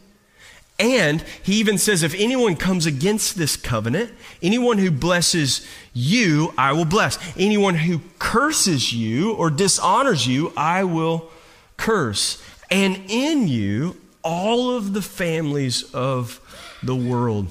[0.78, 6.72] And he even says, if anyone comes against this covenant, anyone who blesses you, I
[6.72, 7.18] will bless.
[7.36, 11.30] Anyone who curses you or dishonors you, I will
[11.76, 12.42] curse.
[12.70, 16.40] And in you, all of the families of
[16.82, 17.48] the world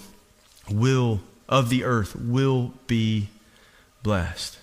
[0.69, 3.29] will, of the earth, will be
[4.03, 4.57] blessed.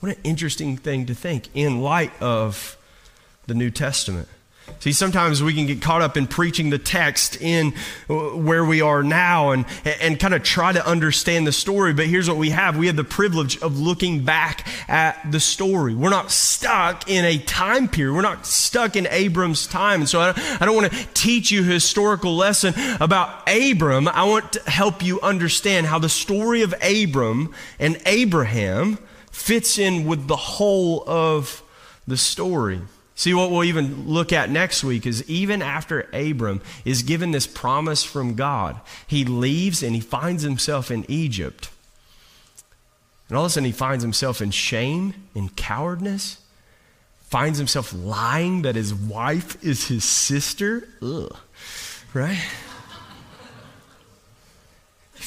[0.00, 2.76] What an interesting thing to think in light of
[3.46, 4.28] the New Testament.
[4.80, 7.74] See, sometimes we can get caught up in preaching the text in
[8.08, 9.66] uh, where we are now and,
[10.00, 11.92] and kind of try to understand the story.
[11.92, 15.94] But here's what we have we have the privilege of looking back at the story.
[15.94, 20.00] We're not stuck in a time period, we're not stuck in Abram's time.
[20.00, 24.06] And so I don't, I don't want to teach you a historical lesson about Abram.
[24.08, 28.98] I want to help you understand how the story of Abram and Abraham
[29.30, 31.62] fits in with the whole of
[32.06, 32.80] the story.
[33.18, 37.48] See, what we'll even look at next week is even after Abram is given this
[37.48, 41.68] promise from God, he leaves and he finds himself in Egypt.
[43.28, 46.40] And all of a sudden, he finds himself in shame, in cowardness,
[47.22, 50.88] finds himself lying that his wife is his sister.
[51.02, 51.36] Ugh,
[52.14, 52.38] right?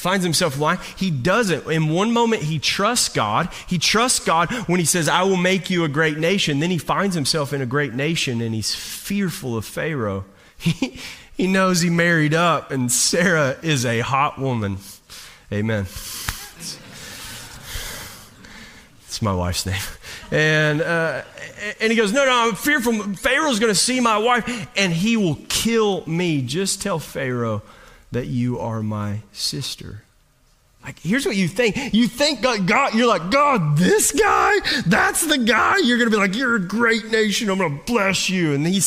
[0.02, 0.80] Finds himself lying.
[0.96, 1.70] He doesn't.
[1.70, 3.48] In one moment, he trusts God.
[3.68, 6.58] He trusts God when he says, I will make you a great nation.
[6.58, 10.24] Then he finds himself in a great nation and he's fearful of Pharaoh.
[10.62, 11.00] He,
[11.36, 14.76] he knows he married up and Sarah is a hot woman.
[15.50, 15.86] Amen.
[19.06, 19.82] It's my wife's name.
[20.30, 21.22] And, uh,
[21.80, 22.92] and he goes, No, no, I'm fearful.
[23.14, 26.42] Pharaoh's going to see my wife and he will kill me.
[26.42, 27.62] Just tell Pharaoh
[28.12, 30.02] that you are my sister.
[30.82, 31.94] Like, here's what you think.
[31.94, 35.78] You think God, God, you're like, God, this guy, that's the guy.
[35.78, 37.48] You're going to be like, you're a great nation.
[37.50, 38.52] I'm going to bless you.
[38.52, 38.84] And he's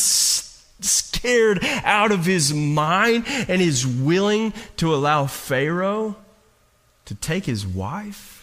[0.80, 6.16] scared out of his mind and is willing to allow Pharaoh
[7.06, 8.35] to take his wife.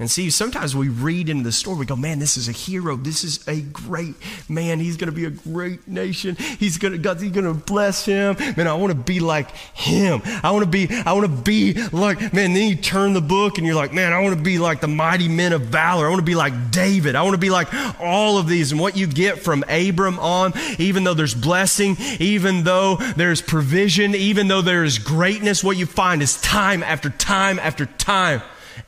[0.00, 2.96] And see, sometimes we read into the story, we go, man, this is a hero.
[2.96, 4.14] This is a great
[4.48, 4.80] man.
[4.80, 6.36] He's going to be a great nation.
[6.36, 8.34] He's going to, God's going to bless him.
[8.56, 10.22] Man, I want to be like him.
[10.42, 13.58] I want to be, I want to be like, man, then you turn the book
[13.58, 16.06] and you're like, man, I want to be like the mighty men of valor.
[16.06, 17.14] I want to be like David.
[17.14, 17.68] I want to be like
[18.00, 18.72] all of these.
[18.72, 24.14] And what you get from Abram on, even though there's blessing, even though there's provision,
[24.14, 28.40] even though there is greatness, what you find is time after time after time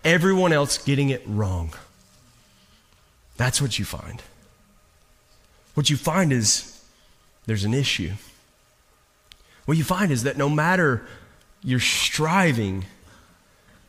[0.05, 1.75] everyone else getting it wrong.
[3.37, 4.23] That's what you find.
[5.75, 6.81] What you find is
[7.47, 8.13] there's an issue.
[9.65, 11.07] What you find is that no matter
[11.63, 12.85] your striving,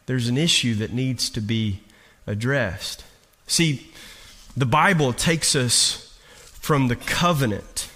[0.05, 1.81] there's an issue that needs to be
[2.25, 3.03] addressed.
[3.47, 3.91] See,
[4.55, 7.89] the Bible takes us from the covenant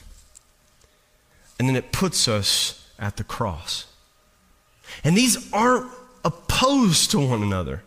[1.60, 3.86] and then it puts us at the cross.
[5.04, 5.91] And these aren't
[6.24, 7.84] opposed to one another.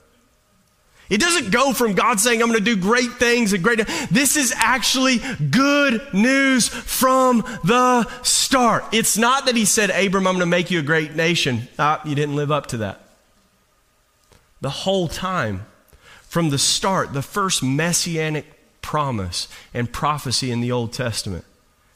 [1.11, 3.85] It doesn't go from God saying, I'm going to do great things and great.
[4.13, 5.19] This is actually
[5.51, 8.85] good news from the start.
[8.93, 11.69] It's not that he said, Abram, I'm going to make you a great nation.
[11.81, 13.01] Ah, you didn't live up to that.
[14.61, 15.67] The whole time,
[16.23, 18.47] from the start, the first messianic
[18.81, 21.45] promise and prophecy in the Old Testament,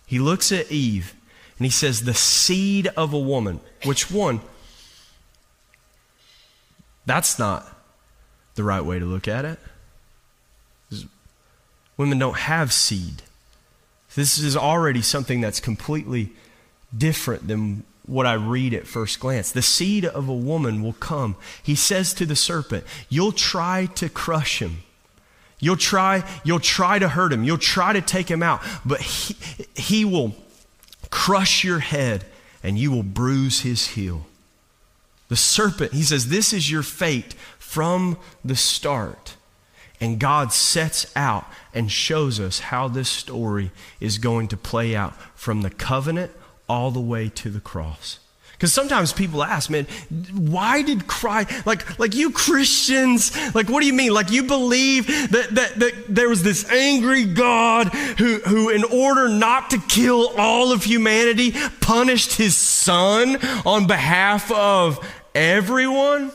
[0.06, 1.14] he looks at Eve
[1.58, 3.60] and he says, The seed of a woman.
[3.84, 4.40] Which one?
[7.06, 7.73] That's not
[8.54, 9.58] the right way to look at it.
[11.96, 13.22] Women don't have seed.
[14.14, 16.30] This is already something that's completely
[16.96, 19.50] different than what I read at first glance.
[19.50, 21.36] The seed of a woman will come.
[21.62, 24.78] He says to the serpent, You'll try to crush him.
[25.58, 27.44] You'll try, you'll try to hurt him.
[27.44, 29.36] You'll try to take him out, but he,
[29.74, 30.34] he will
[31.10, 32.24] crush your head
[32.62, 34.26] and you will bruise his heel.
[35.28, 37.34] The serpent, he says, This is your fate
[37.74, 39.34] from the start.
[40.00, 41.44] And God sets out
[41.74, 46.30] and shows us how this story is going to play out from the covenant
[46.68, 48.20] all the way to the cross.
[48.52, 49.88] Because sometimes people ask, man,
[50.32, 54.14] why did Christ, like, like you Christians, like, what do you mean?
[54.14, 59.28] Like, you believe that, that, that there was this angry God who, who, in order
[59.28, 65.04] not to kill all of humanity, punished his son on behalf of
[65.34, 66.30] everyone?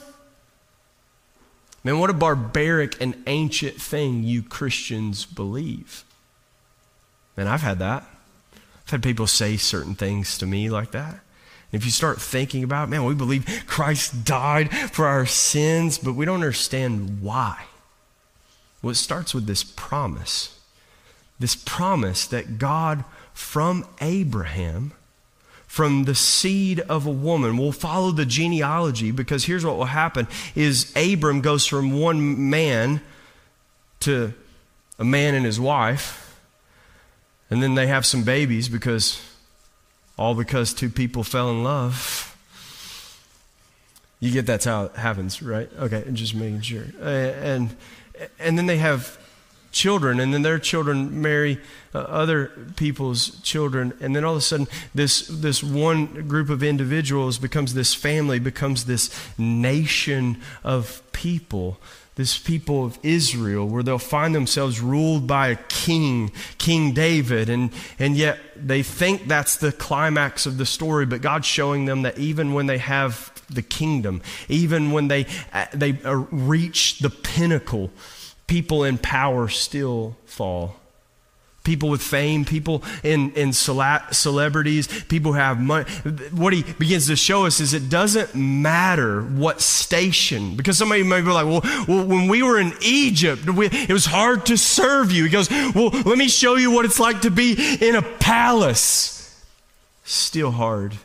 [1.84, 6.04] Man, what a barbaric and ancient thing you Christians believe.
[7.38, 8.04] Man, I've had that.
[8.54, 11.14] I've had people say certain things to me like that.
[11.72, 16.16] And if you start thinking about man, we believe Christ died for our sins, but
[16.16, 17.66] we don't understand why.
[18.82, 20.60] Well, it starts with this promise
[21.40, 24.92] this promise that God from Abraham
[25.70, 27.56] from the seed of a woman.
[27.56, 33.02] We'll follow the genealogy because here's what will happen is Abram goes from one man
[34.00, 34.34] to
[34.98, 36.40] a man and his wife.
[37.52, 39.22] And then they have some babies because
[40.18, 42.36] all because two people fell in love.
[44.20, 45.70] You get that's how it happens, right?
[45.80, 46.86] Okay, just making sure.
[47.00, 47.76] And
[48.40, 49.20] and then they have
[49.72, 51.60] children, and then their children marry
[51.94, 56.64] uh, other people's children, and then all of a sudden, this this one group of
[56.64, 61.80] individuals becomes this family, becomes this nation of people.
[62.16, 67.72] This people of Israel, where they'll find themselves ruled by a king, King David, and,
[67.98, 72.20] and yet they think that's the climax of the story, but God's showing them that
[72.20, 77.90] even when they have the kingdom, even when they, uh, they uh, reach the pinnacle,
[78.50, 80.76] people in power still fall.
[81.64, 85.88] People with fame, people in, in celebrities, people who have money.
[86.32, 91.22] What he begins to show us is it doesn't matter what station, because somebody may
[91.22, 95.12] be like, well, well when we were in Egypt, we, it was hard to serve
[95.12, 95.26] you.
[95.26, 99.46] He goes, well, let me show you what it's like to be in a palace.
[100.06, 100.98] Still hard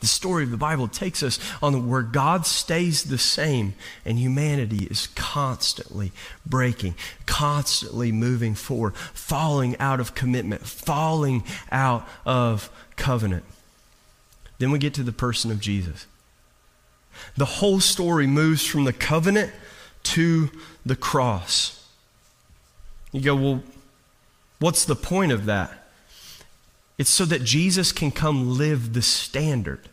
[0.00, 3.74] the story of the Bible takes us on the, where God stays the same
[4.04, 6.12] and humanity is constantly
[6.46, 6.94] breaking,
[7.26, 11.42] constantly moving forward, falling out of commitment, falling
[11.72, 13.44] out of covenant.
[14.58, 16.06] Then we get to the person of Jesus.
[17.36, 19.52] The whole story moves from the covenant
[20.04, 20.50] to
[20.86, 21.86] the cross.
[23.10, 23.62] You go, well,
[24.60, 25.87] what's the point of that?
[26.98, 29.88] It's so that Jesus can come live the standard.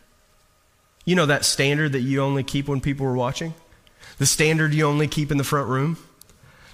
[1.06, 3.54] You know that standard that you only keep when people are watching?
[4.18, 5.98] The standard you only keep in the front room?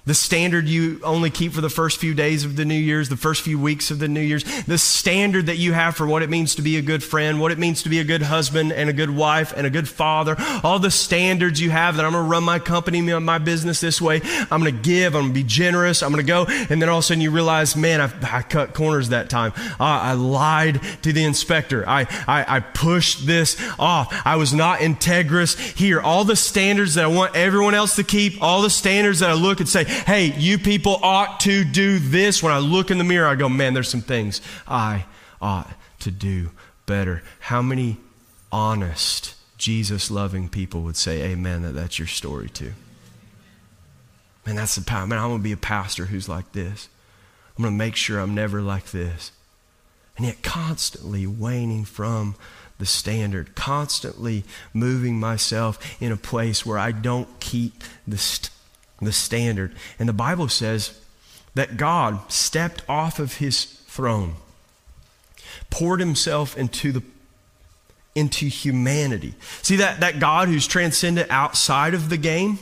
[0.04, 3.16] The standard you only keep for the first few days of the New Year's, the
[3.16, 6.30] first few weeks of the New Year's, the standard that you have for what it
[6.30, 8.90] means to be a good friend, what it means to be a good husband and
[8.90, 10.34] a good wife and a good father,
[10.64, 14.02] all the standards you have that I'm going to run my company, my business this
[14.02, 14.20] way.
[14.50, 16.46] I'm going to give, I'm going to be generous, I'm going to go.
[16.48, 19.52] And then all of a sudden you realize, man, I, I cut corners that time.
[19.78, 21.88] I lied to the inspector.
[21.88, 24.12] I, I, I pushed this off.
[24.24, 26.00] I was not integrous here.
[26.00, 29.34] All the standards that I want everyone else to keep, all the standards that I
[29.34, 32.42] look and say, hey, you people ought to do this.
[32.42, 35.06] When I look in the mirror, I go, man, there's some things I
[35.40, 35.70] ought
[36.00, 36.50] to do
[36.86, 37.22] better.
[37.40, 37.98] How many
[38.50, 42.72] honest, Jesus loving people would say, amen, that that's your story too?
[44.46, 45.06] Man, that's the power.
[45.06, 46.88] Man, I'm going to be a pastor who's like this.
[47.56, 49.30] I'm going to make sure I'm never like this.
[50.16, 52.34] And yet, constantly waning from
[52.78, 58.50] the standard, constantly moving myself in a place where I don't keep the, st-
[59.06, 59.74] the standard.
[59.98, 60.98] And the Bible says
[61.54, 64.34] that God stepped off of his throne,
[65.70, 67.02] poured himself into the
[68.14, 69.34] into humanity.
[69.62, 72.58] See that, that God who's transcendent outside of the game,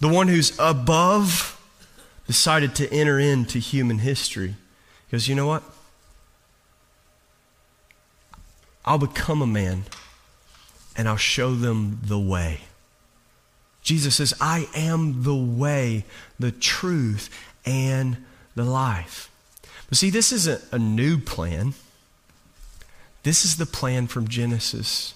[0.00, 1.54] the one who's above,
[2.26, 4.56] decided to enter into human history.
[5.06, 5.62] Because you know what?
[8.84, 9.84] I'll become a man
[10.96, 12.62] and I'll show them the way.
[13.88, 16.04] Jesus says, I am the way,
[16.38, 17.30] the truth,
[17.64, 18.18] and
[18.54, 19.30] the life.
[19.88, 21.72] But see, this isn't a new plan.
[23.22, 25.14] This is the plan from Genesis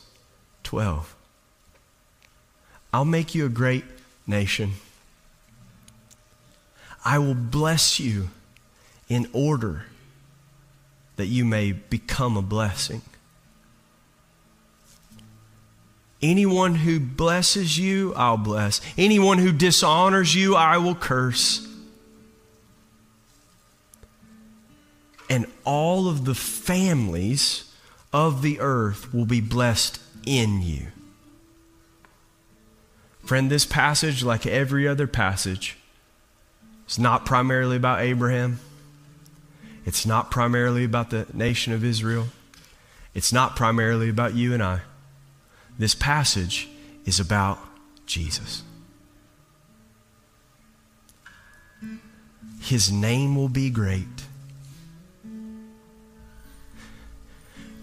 [0.63, 1.15] 12.
[2.95, 3.85] I'll make you a great
[4.27, 4.71] nation.
[7.05, 8.31] I will bless you
[9.07, 9.85] in order
[11.17, 13.03] that you may become a blessing.
[16.23, 18.81] Anyone who blesses you, I'll bless.
[18.97, 21.69] Anyone who dishonors you, I will curse.
[25.29, 27.65] And all of the families
[28.13, 30.89] of the earth will be blessed in you.
[33.25, 35.77] Friend, this passage, like every other passage,
[36.89, 38.61] is not primarily about Abraham.
[39.85, 42.29] It's not primarily about the nation of Israel.
[43.15, 44.83] It's not primarily about you and I.
[45.83, 46.69] This passage
[47.07, 47.59] is about
[48.07, 48.63] Jesus.
[52.61, 54.07] His name will be great.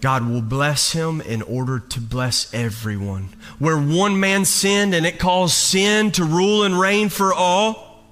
[0.00, 3.34] God will bless him in order to bless everyone.
[3.58, 8.02] Where one man sinned and it caused sin to rule and reign for all.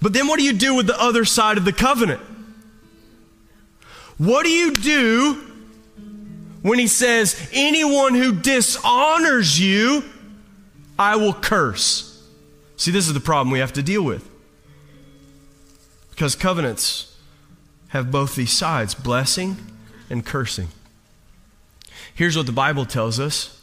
[0.00, 2.20] But then what do you do with the other side of the covenant?
[4.16, 5.47] What do you do
[6.68, 10.04] when he says, Anyone who dishonors you,
[10.98, 12.04] I will curse?
[12.76, 14.28] See, this is the problem we have to deal with.
[16.10, 17.16] Because covenants
[17.88, 19.56] have both these sides blessing
[20.10, 20.68] and cursing.
[22.14, 23.60] Here's what the Bible tells us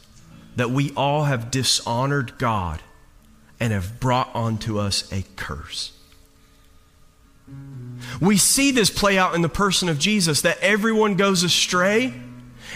[0.56, 2.80] that we all have dishonored God
[3.60, 5.92] and have brought onto us a curse.
[8.20, 12.14] We see this play out in the person of Jesus that everyone goes astray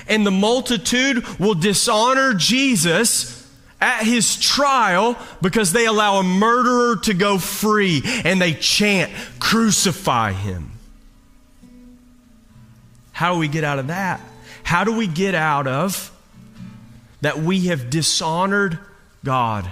[0.08, 3.36] and the multitude will dishonor Jesus
[3.80, 10.32] at his trial because they allow a murderer to go free and they chant, Crucify
[10.32, 10.72] him.
[13.12, 14.20] How do we get out of that?
[14.62, 16.10] How do we get out of
[17.20, 18.78] that we have dishonored
[19.24, 19.70] God?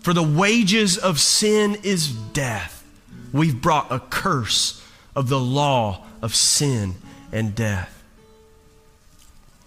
[0.00, 2.84] For the wages of sin is death.
[3.32, 4.82] We've brought a curse
[5.16, 6.94] of the law of sin
[7.32, 7.95] and death.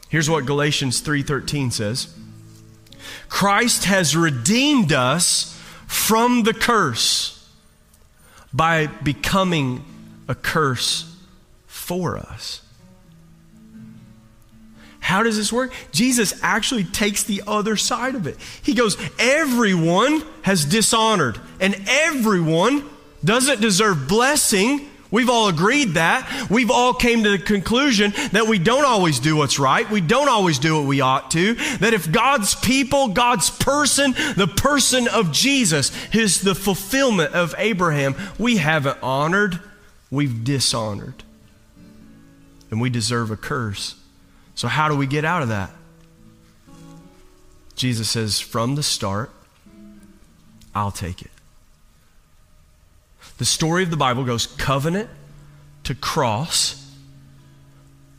[0.09, 2.07] Here's what Galatians 3:13 says.
[3.29, 5.57] Christ has redeemed us
[5.87, 7.47] from the curse
[8.51, 9.85] by becoming
[10.27, 11.15] a curse
[11.67, 12.61] for us.
[14.99, 15.73] How does this work?
[15.91, 18.37] Jesus actually takes the other side of it.
[18.61, 22.87] He goes, Everyone has dishonored, and everyone
[23.23, 24.88] doesn't deserve blessing.
[25.11, 26.49] We've all agreed that.
[26.49, 29.89] We've all came to the conclusion that we don't always do what's right.
[29.89, 31.55] We don't always do what we ought to.
[31.77, 38.15] That if God's people, God's person, the person of Jesus is the fulfillment of Abraham,
[38.37, 39.59] we haven't honored,
[40.11, 41.23] we've dishonored
[42.69, 43.95] and we deserve a curse.
[44.53, 45.71] So, how do we get out of that?
[47.75, 49.31] Jesus says, from the start,
[50.75, 51.31] I'll take it.
[53.39, 55.09] The story of the Bible goes covenant
[55.85, 56.75] to cross.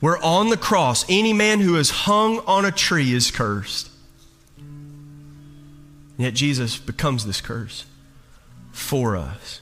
[0.01, 3.91] Where on the cross, any man who is hung on a tree is cursed.
[6.17, 7.85] Yet Jesus becomes this curse
[8.73, 9.61] for us.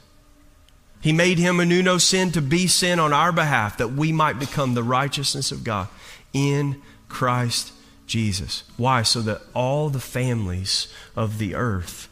[1.01, 4.13] He made him who knew no sin to be sin on our behalf, that we
[4.13, 5.89] might become the righteousness of God
[6.33, 7.73] in Christ
[8.07, 8.63] Jesus.
[8.77, 9.03] Why?
[9.03, 10.87] So that all the families
[11.17, 12.09] of the earth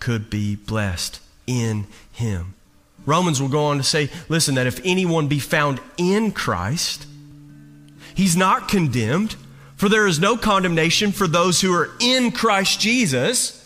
[0.00, 2.54] could be blessed in him.
[3.06, 7.06] Romans will go on to say, listen, that if anyone be found in Christ,
[8.14, 9.36] he's not condemned,
[9.76, 13.56] for there is no condemnation for those who are in Christ Jesus.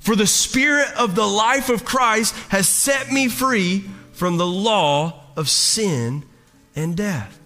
[0.00, 5.22] For the Spirit of the life of Christ has set me free from the law
[5.36, 6.24] of sin
[6.76, 7.38] and death.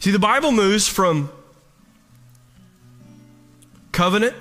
[0.00, 1.30] See, the Bible moves from
[3.92, 4.34] covenant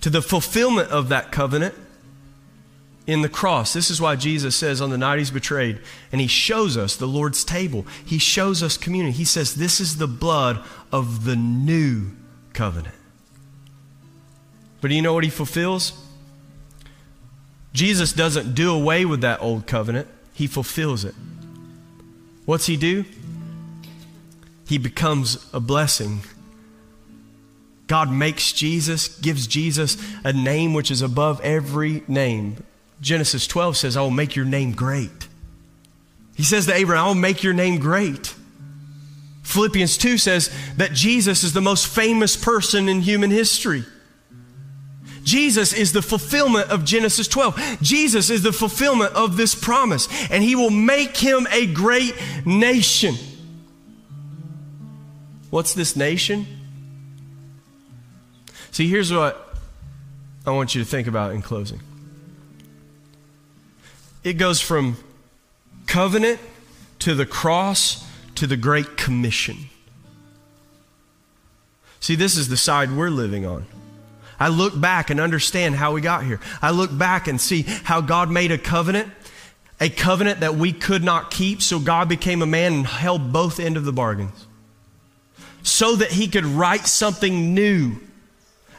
[0.00, 1.74] to the fulfillment of that covenant
[3.06, 3.72] in the cross.
[3.72, 5.80] This is why Jesus says on the night he's betrayed,
[6.10, 7.86] and he shows us the Lord's table.
[8.04, 9.12] He shows us communion.
[9.12, 12.12] He says, This is the blood of the new
[12.52, 12.94] covenant.
[14.80, 15.92] But do you know what he fulfills?
[17.72, 21.14] Jesus doesn't do away with that old covenant, he fulfills it.
[22.44, 23.04] What's he do?
[24.66, 26.20] he becomes a blessing.
[27.86, 32.56] God makes Jesus, gives Jesus a name which is above every name.
[33.04, 35.28] Genesis 12 says, I will make your name great.
[36.36, 38.34] He says to Abraham, I will make your name great.
[39.42, 43.84] Philippians 2 says that Jesus is the most famous person in human history.
[45.22, 47.82] Jesus is the fulfillment of Genesis 12.
[47.82, 52.14] Jesus is the fulfillment of this promise, and he will make him a great
[52.46, 53.16] nation.
[55.50, 56.46] What's this nation?
[58.70, 59.56] See, here's what
[60.46, 61.80] I want you to think about in closing
[64.24, 64.96] it goes from
[65.86, 66.40] covenant
[67.00, 69.56] to the cross to the Great Commission.
[72.00, 73.66] See, this is the side we're living on.
[74.40, 76.40] I look back and understand how we got here.
[76.60, 79.10] I look back and see how God made a covenant,
[79.80, 83.60] a covenant that we could not keep, so God became a man and held both
[83.60, 84.46] end of the bargains.
[85.62, 87.96] So that he could write something new,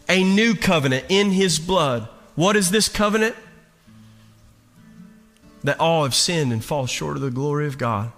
[0.10, 2.08] a new covenant in his blood.
[2.36, 3.36] What is this covenant?
[5.66, 8.12] That all have sinned and fall short of the glory of God.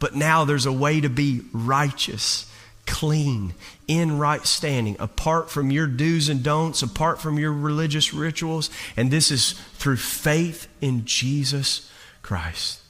[0.00, 2.50] But now there's a way to be righteous,
[2.84, 3.54] clean,
[3.86, 8.70] in right standing, apart from your do's and don'ts, apart from your religious rituals.
[8.96, 11.90] And this is through faith in Jesus
[12.22, 12.80] Christ.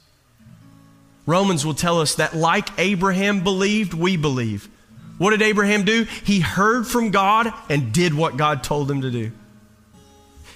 [1.25, 4.67] Romans will tell us that, like Abraham believed, we believe.
[5.19, 6.05] What did Abraham do?
[6.23, 9.31] He heard from God and did what God told him to do.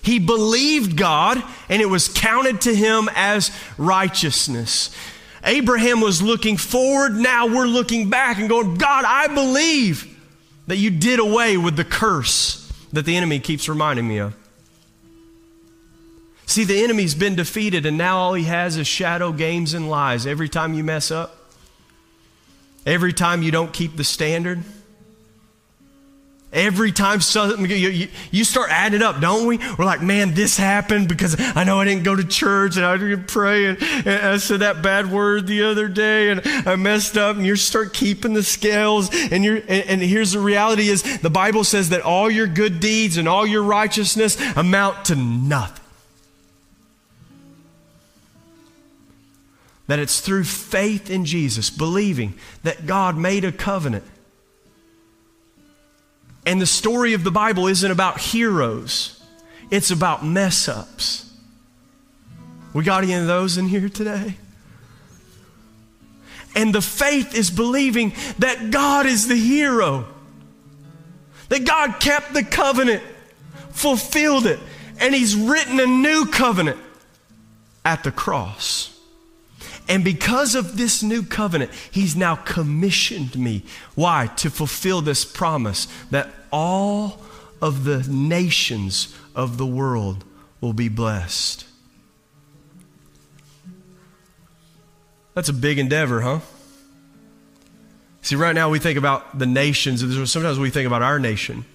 [0.04, 4.96] He believed God and it was counted to him as righteousness.
[5.44, 7.16] Abraham was looking forward.
[7.16, 10.10] Now we're looking back and going, God, I believe
[10.68, 14.36] that you did away with the curse that the enemy keeps reminding me of.
[16.46, 20.28] See, the enemy's been defeated, and now all he has is shadow games and lies.
[20.28, 21.36] Every time you mess up,
[22.86, 24.64] every time you don't keep the standard,
[26.54, 29.58] Every time something, you, you, start adding it up, don't we?
[29.58, 32.96] We're like, man, this happened because I know I didn't go to church and I
[32.96, 37.18] didn't pray and, and I said that bad word the other day and I messed
[37.18, 41.22] up and you start keeping the scales and you're, and, and here's the reality is
[41.22, 45.84] the Bible says that all your good deeds and all your righteousness amount to nothing.
[49.88, 54.04] That it's through faith in Jesus, believing that God made a covenant
[56.46, 59.22] and the story of the Bible isn't about heroes,
[59.72, 61.32] it's about mess ups.
[62.74, 64.36] We got any of those in here today?
[66.56, 70.06] And the faith is believing that God is the hero,
[71.50, 73.04] that God kept the covenant,
[73.72, 74.60] fulfilled it,
[75.00, 76.80] and He's written a new covenant
[77.86, 78.93] at the cross.
[79.88, 83.64] And because of this new covenant, he's now commissioned me.
[83.96, 84.28] Why?
[84.38, 87.22] To fulfill this promise that all
[87.62, 90.24] of the nations of the world
[90.62, 91.66] will be blessed.
[95.34, 96.40] That's a big endeavor, huh?
[98.22, 100.02] See, right now we think about the nations.
[100.32, 101.66] Sometimes we think about our nation.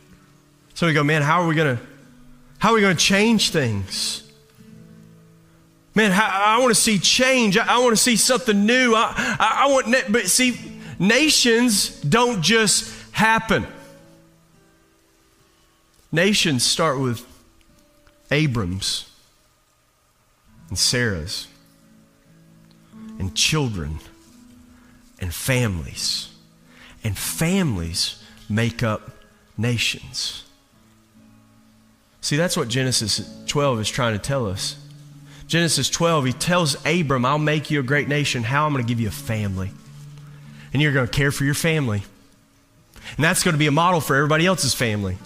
[0.74, 1.82] So we go, man, how are we going to
[2.58, 4.27] how are we going to change things?
[5.98, 7.58] Man, I, I want to see change.
[7.58, 8.94] I, I want to see something new.
[8.94, 10.56] I, I, I want, but see,
[10.96, 13.66] nations don't just happen.
[16.12, 17.26] Nations start with
[18.30, 19.10] Abrams
[20.68, 21.48] and Sarah's
[23.18, 23.98] and children
[25.18, 26.28] and families.
[27.02, 29.10] And families make up
[29.56, 30.44] nations.
[32.20, 34.76] See, that's what Genesis 12 is trying to tell us.
[35.48, 38.42] Genesis 12, he tells Abram, I'll make you a great nation.
[38.42, 38.66] How?
[38.66, 39.70] I'm going to give you a family.
[40.74, 42.02] And you're going to care for your family.
[43.16, 45.16] And that's going to be a model for everybody else's family.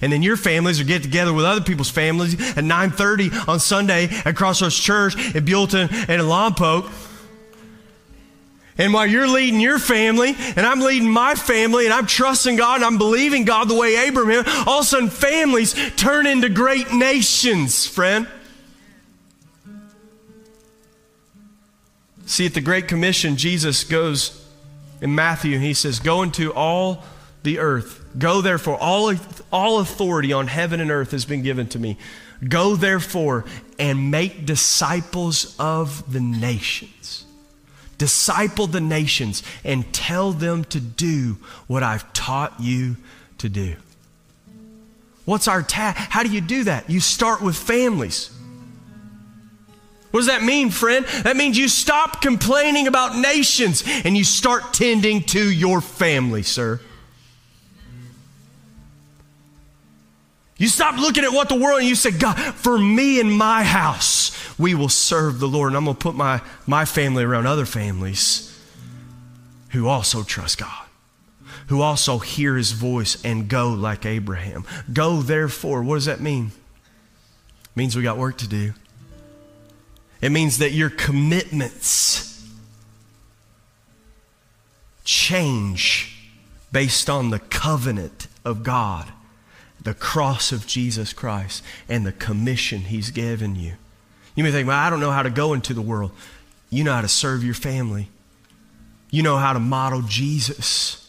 [0.00, 4.08] And then your families will get together with other people's families at 9.30 on Sunday
[4.24, 6.90] at Crossroads Church in Buellton and in Lompoc.
[8.78, 12.76] And while you're leading your family, and I'm leading my family, and I'm trusting God,
[12.76, 16.90] and I'm believing God the way Abraham, all of a sudden families turn into great
[16.92, 18.26] nations, friend.
[22.32, 24.42] See, at the Great Commission, Jesus goes
[25.02, 27.04] in Matthew and he says, Go into all
[27.42, 28.02] the earth.
[28.18, 29.12] Go therefore, all,
[29.52, 31.98] all authority on heaven and earth has been given to me.
[32.48, 33.44] Go therefore
[33.78, 37.26] and make disciples of the nations.
[37.98, 42.96] Disciple the nations and tell them to do what I've taught you
[43.36, 43.76] to do.
[45.26, 45.98] What's our task?
[45.98, 46.88] How do you do that?
[46.88, 48.31] You start with families.
[50.12, 51.06] What does that mean, friend?
[51.24, 56.80] That means you stop complaining about nations and you start tending to your family, sir.
[60.58, 63.64] You stop looking at what the world and you say, God, for me and my
[63.64, 65.68] house, we will serve the Lord.
[65.68, 68.48] And I'm going to put my, my family around other families
[69.70, 70.86] who also trust God,
[71.68, 74.66] who also hear his voice and go like Abraham.
[74.92, 75.82] Go, therefore.
[75.82, 76.52] What does that mean?
[77.64, 78.74] It means we got work to do.
[80.22, 82.48] It means that your commitments
[85.04, 86.30] change
[86.70, 89.12] based on the covenant of God,
[89.82, 93.72] the cross of Jesus Christ, and the commission He's given you.
[94.36, 96.12] You may think, well, I don't know how to go into the world.
[96.70, 98.08] You know how to serve your family,
[99.10, 101.01] you know how to model Jesus.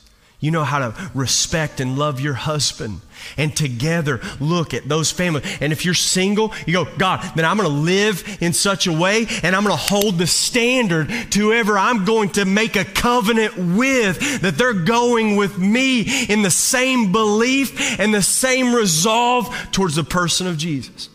[0.43, 2.99] You know how to respect and love your husband
[3.37, 5.45] and together look at those families.
[5.61, 8.91] And if you're single, you go, God, then I'm going to live in such a
[8.91, 12.83] way and I'm going to hold the standard to whoever I'm going to make a
[12.83, 19.47] covenant with that they're going with me in the same belief and the same resolve
[19.71, 21.07] towards the person of Jesus.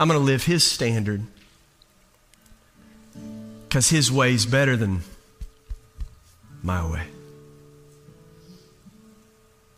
[0.00, 1.22] I'm going to live his standard
[3.68, 5.02] because his way is better than
[6.62, 7.02] my way.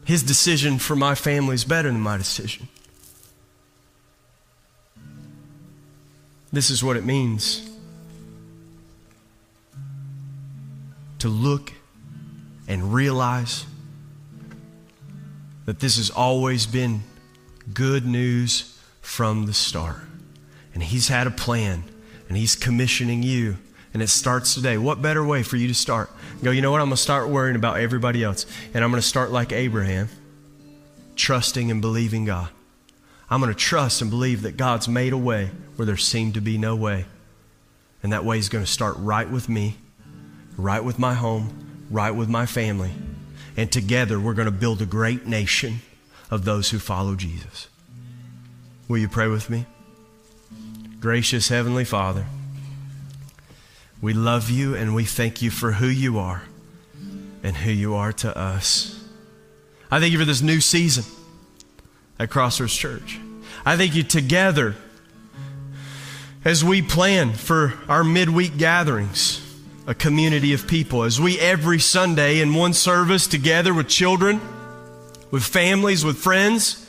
[0.04, 2.68] His decision for my family is better than my decision.
[6.50, 7.68] This is what it means
[11.18, 11.72] to look
[12.66, 13.66] and realize
[15.66, 17.02] that this has always been
[17.74, 20.00] good news from the start.
[20.72, 21.84] And He's had a plan,
[22.28, 23.58] and He's commissioning you
[23.92, 24.78] and it starts today.
[24.78, 26.10] What better way for you to start?
[26.42, 26.80] Go, you know what?
[26.80, 28.46] I'm going to start worrying about everybody else.
[28.74, 30.08] And I'm going to start like Abraham,
[31.16, 32.48] trusting and believing God.
[33.30, 36.40] I'm going to trust and believe that God's made a way where there seemed to
[36.40, 37.06] be no way.
[38.02, 39.76] And that way is going to start right with me,
[40.56, 42.92] right with my home, right with my family.
[43.56, 45.80] And together we're going to build a great nation
[46.30, 47.68] of those who follow Jesus.
[48.86, 49.66] Will you pray with me?
[51.00, 52.26] Gracious Heavenly Father,
[54.00, 56.42] we love you and we thank you for who you are
[57.42, 59.04] and who you are to us.
[59.90, 61.04] I thank you for this new season
[62.18, 63.18] at Crossroads Church.
[63.64, 64.76] I thank you together
[66.44, 69.44] as we plan for our midweek gatherings,
[69.86, 74.40] a community of people, as we every Sunday in one service together with children,
[75.30, 76.84] with families, with friends,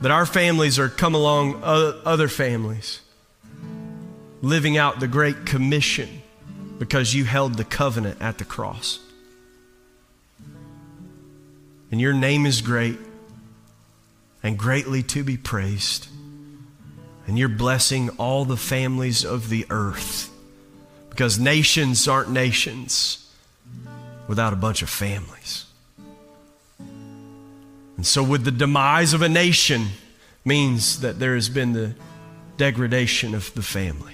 [0.00, 3.00] that our families are come along other families
[4.44, 6.22] living out the Great Commission
[6.78, 9.00] because you held the covenant at the cross.
[11.90, 12.98] And your name is great
[14.42, 16.08] and greatly to be praised.
[17.26, 20.30] And you're blessing all the families of the earth
[21.08, 23.32] because nations aren't nations
[24.28, 25.64] without a bunch of families.
[27.96, 29.86] And so, with the demise of a nation,
[30.44, 31.94] means that there has been the
[32.56, 34.13] degradation of the family.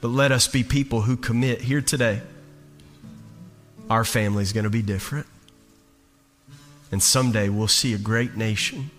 [0.00, 2.22] But let us be people who commit here today.
[3.88, 5.26] Our family is going to be different.
[6.92, 8.90] And someday we'll see a great nation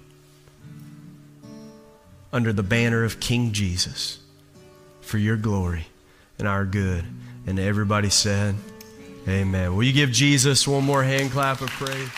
[2.32, 4.20] under the banner of King Jesus
[5.02, 5.88] for your glory
[6.40, 7.04] and our good.
[7.46, 8.56] And everybody said,
[9.28, 9.76] Amen.
[9.76, 12.10] Will you give Jesus one more hand clap of praise?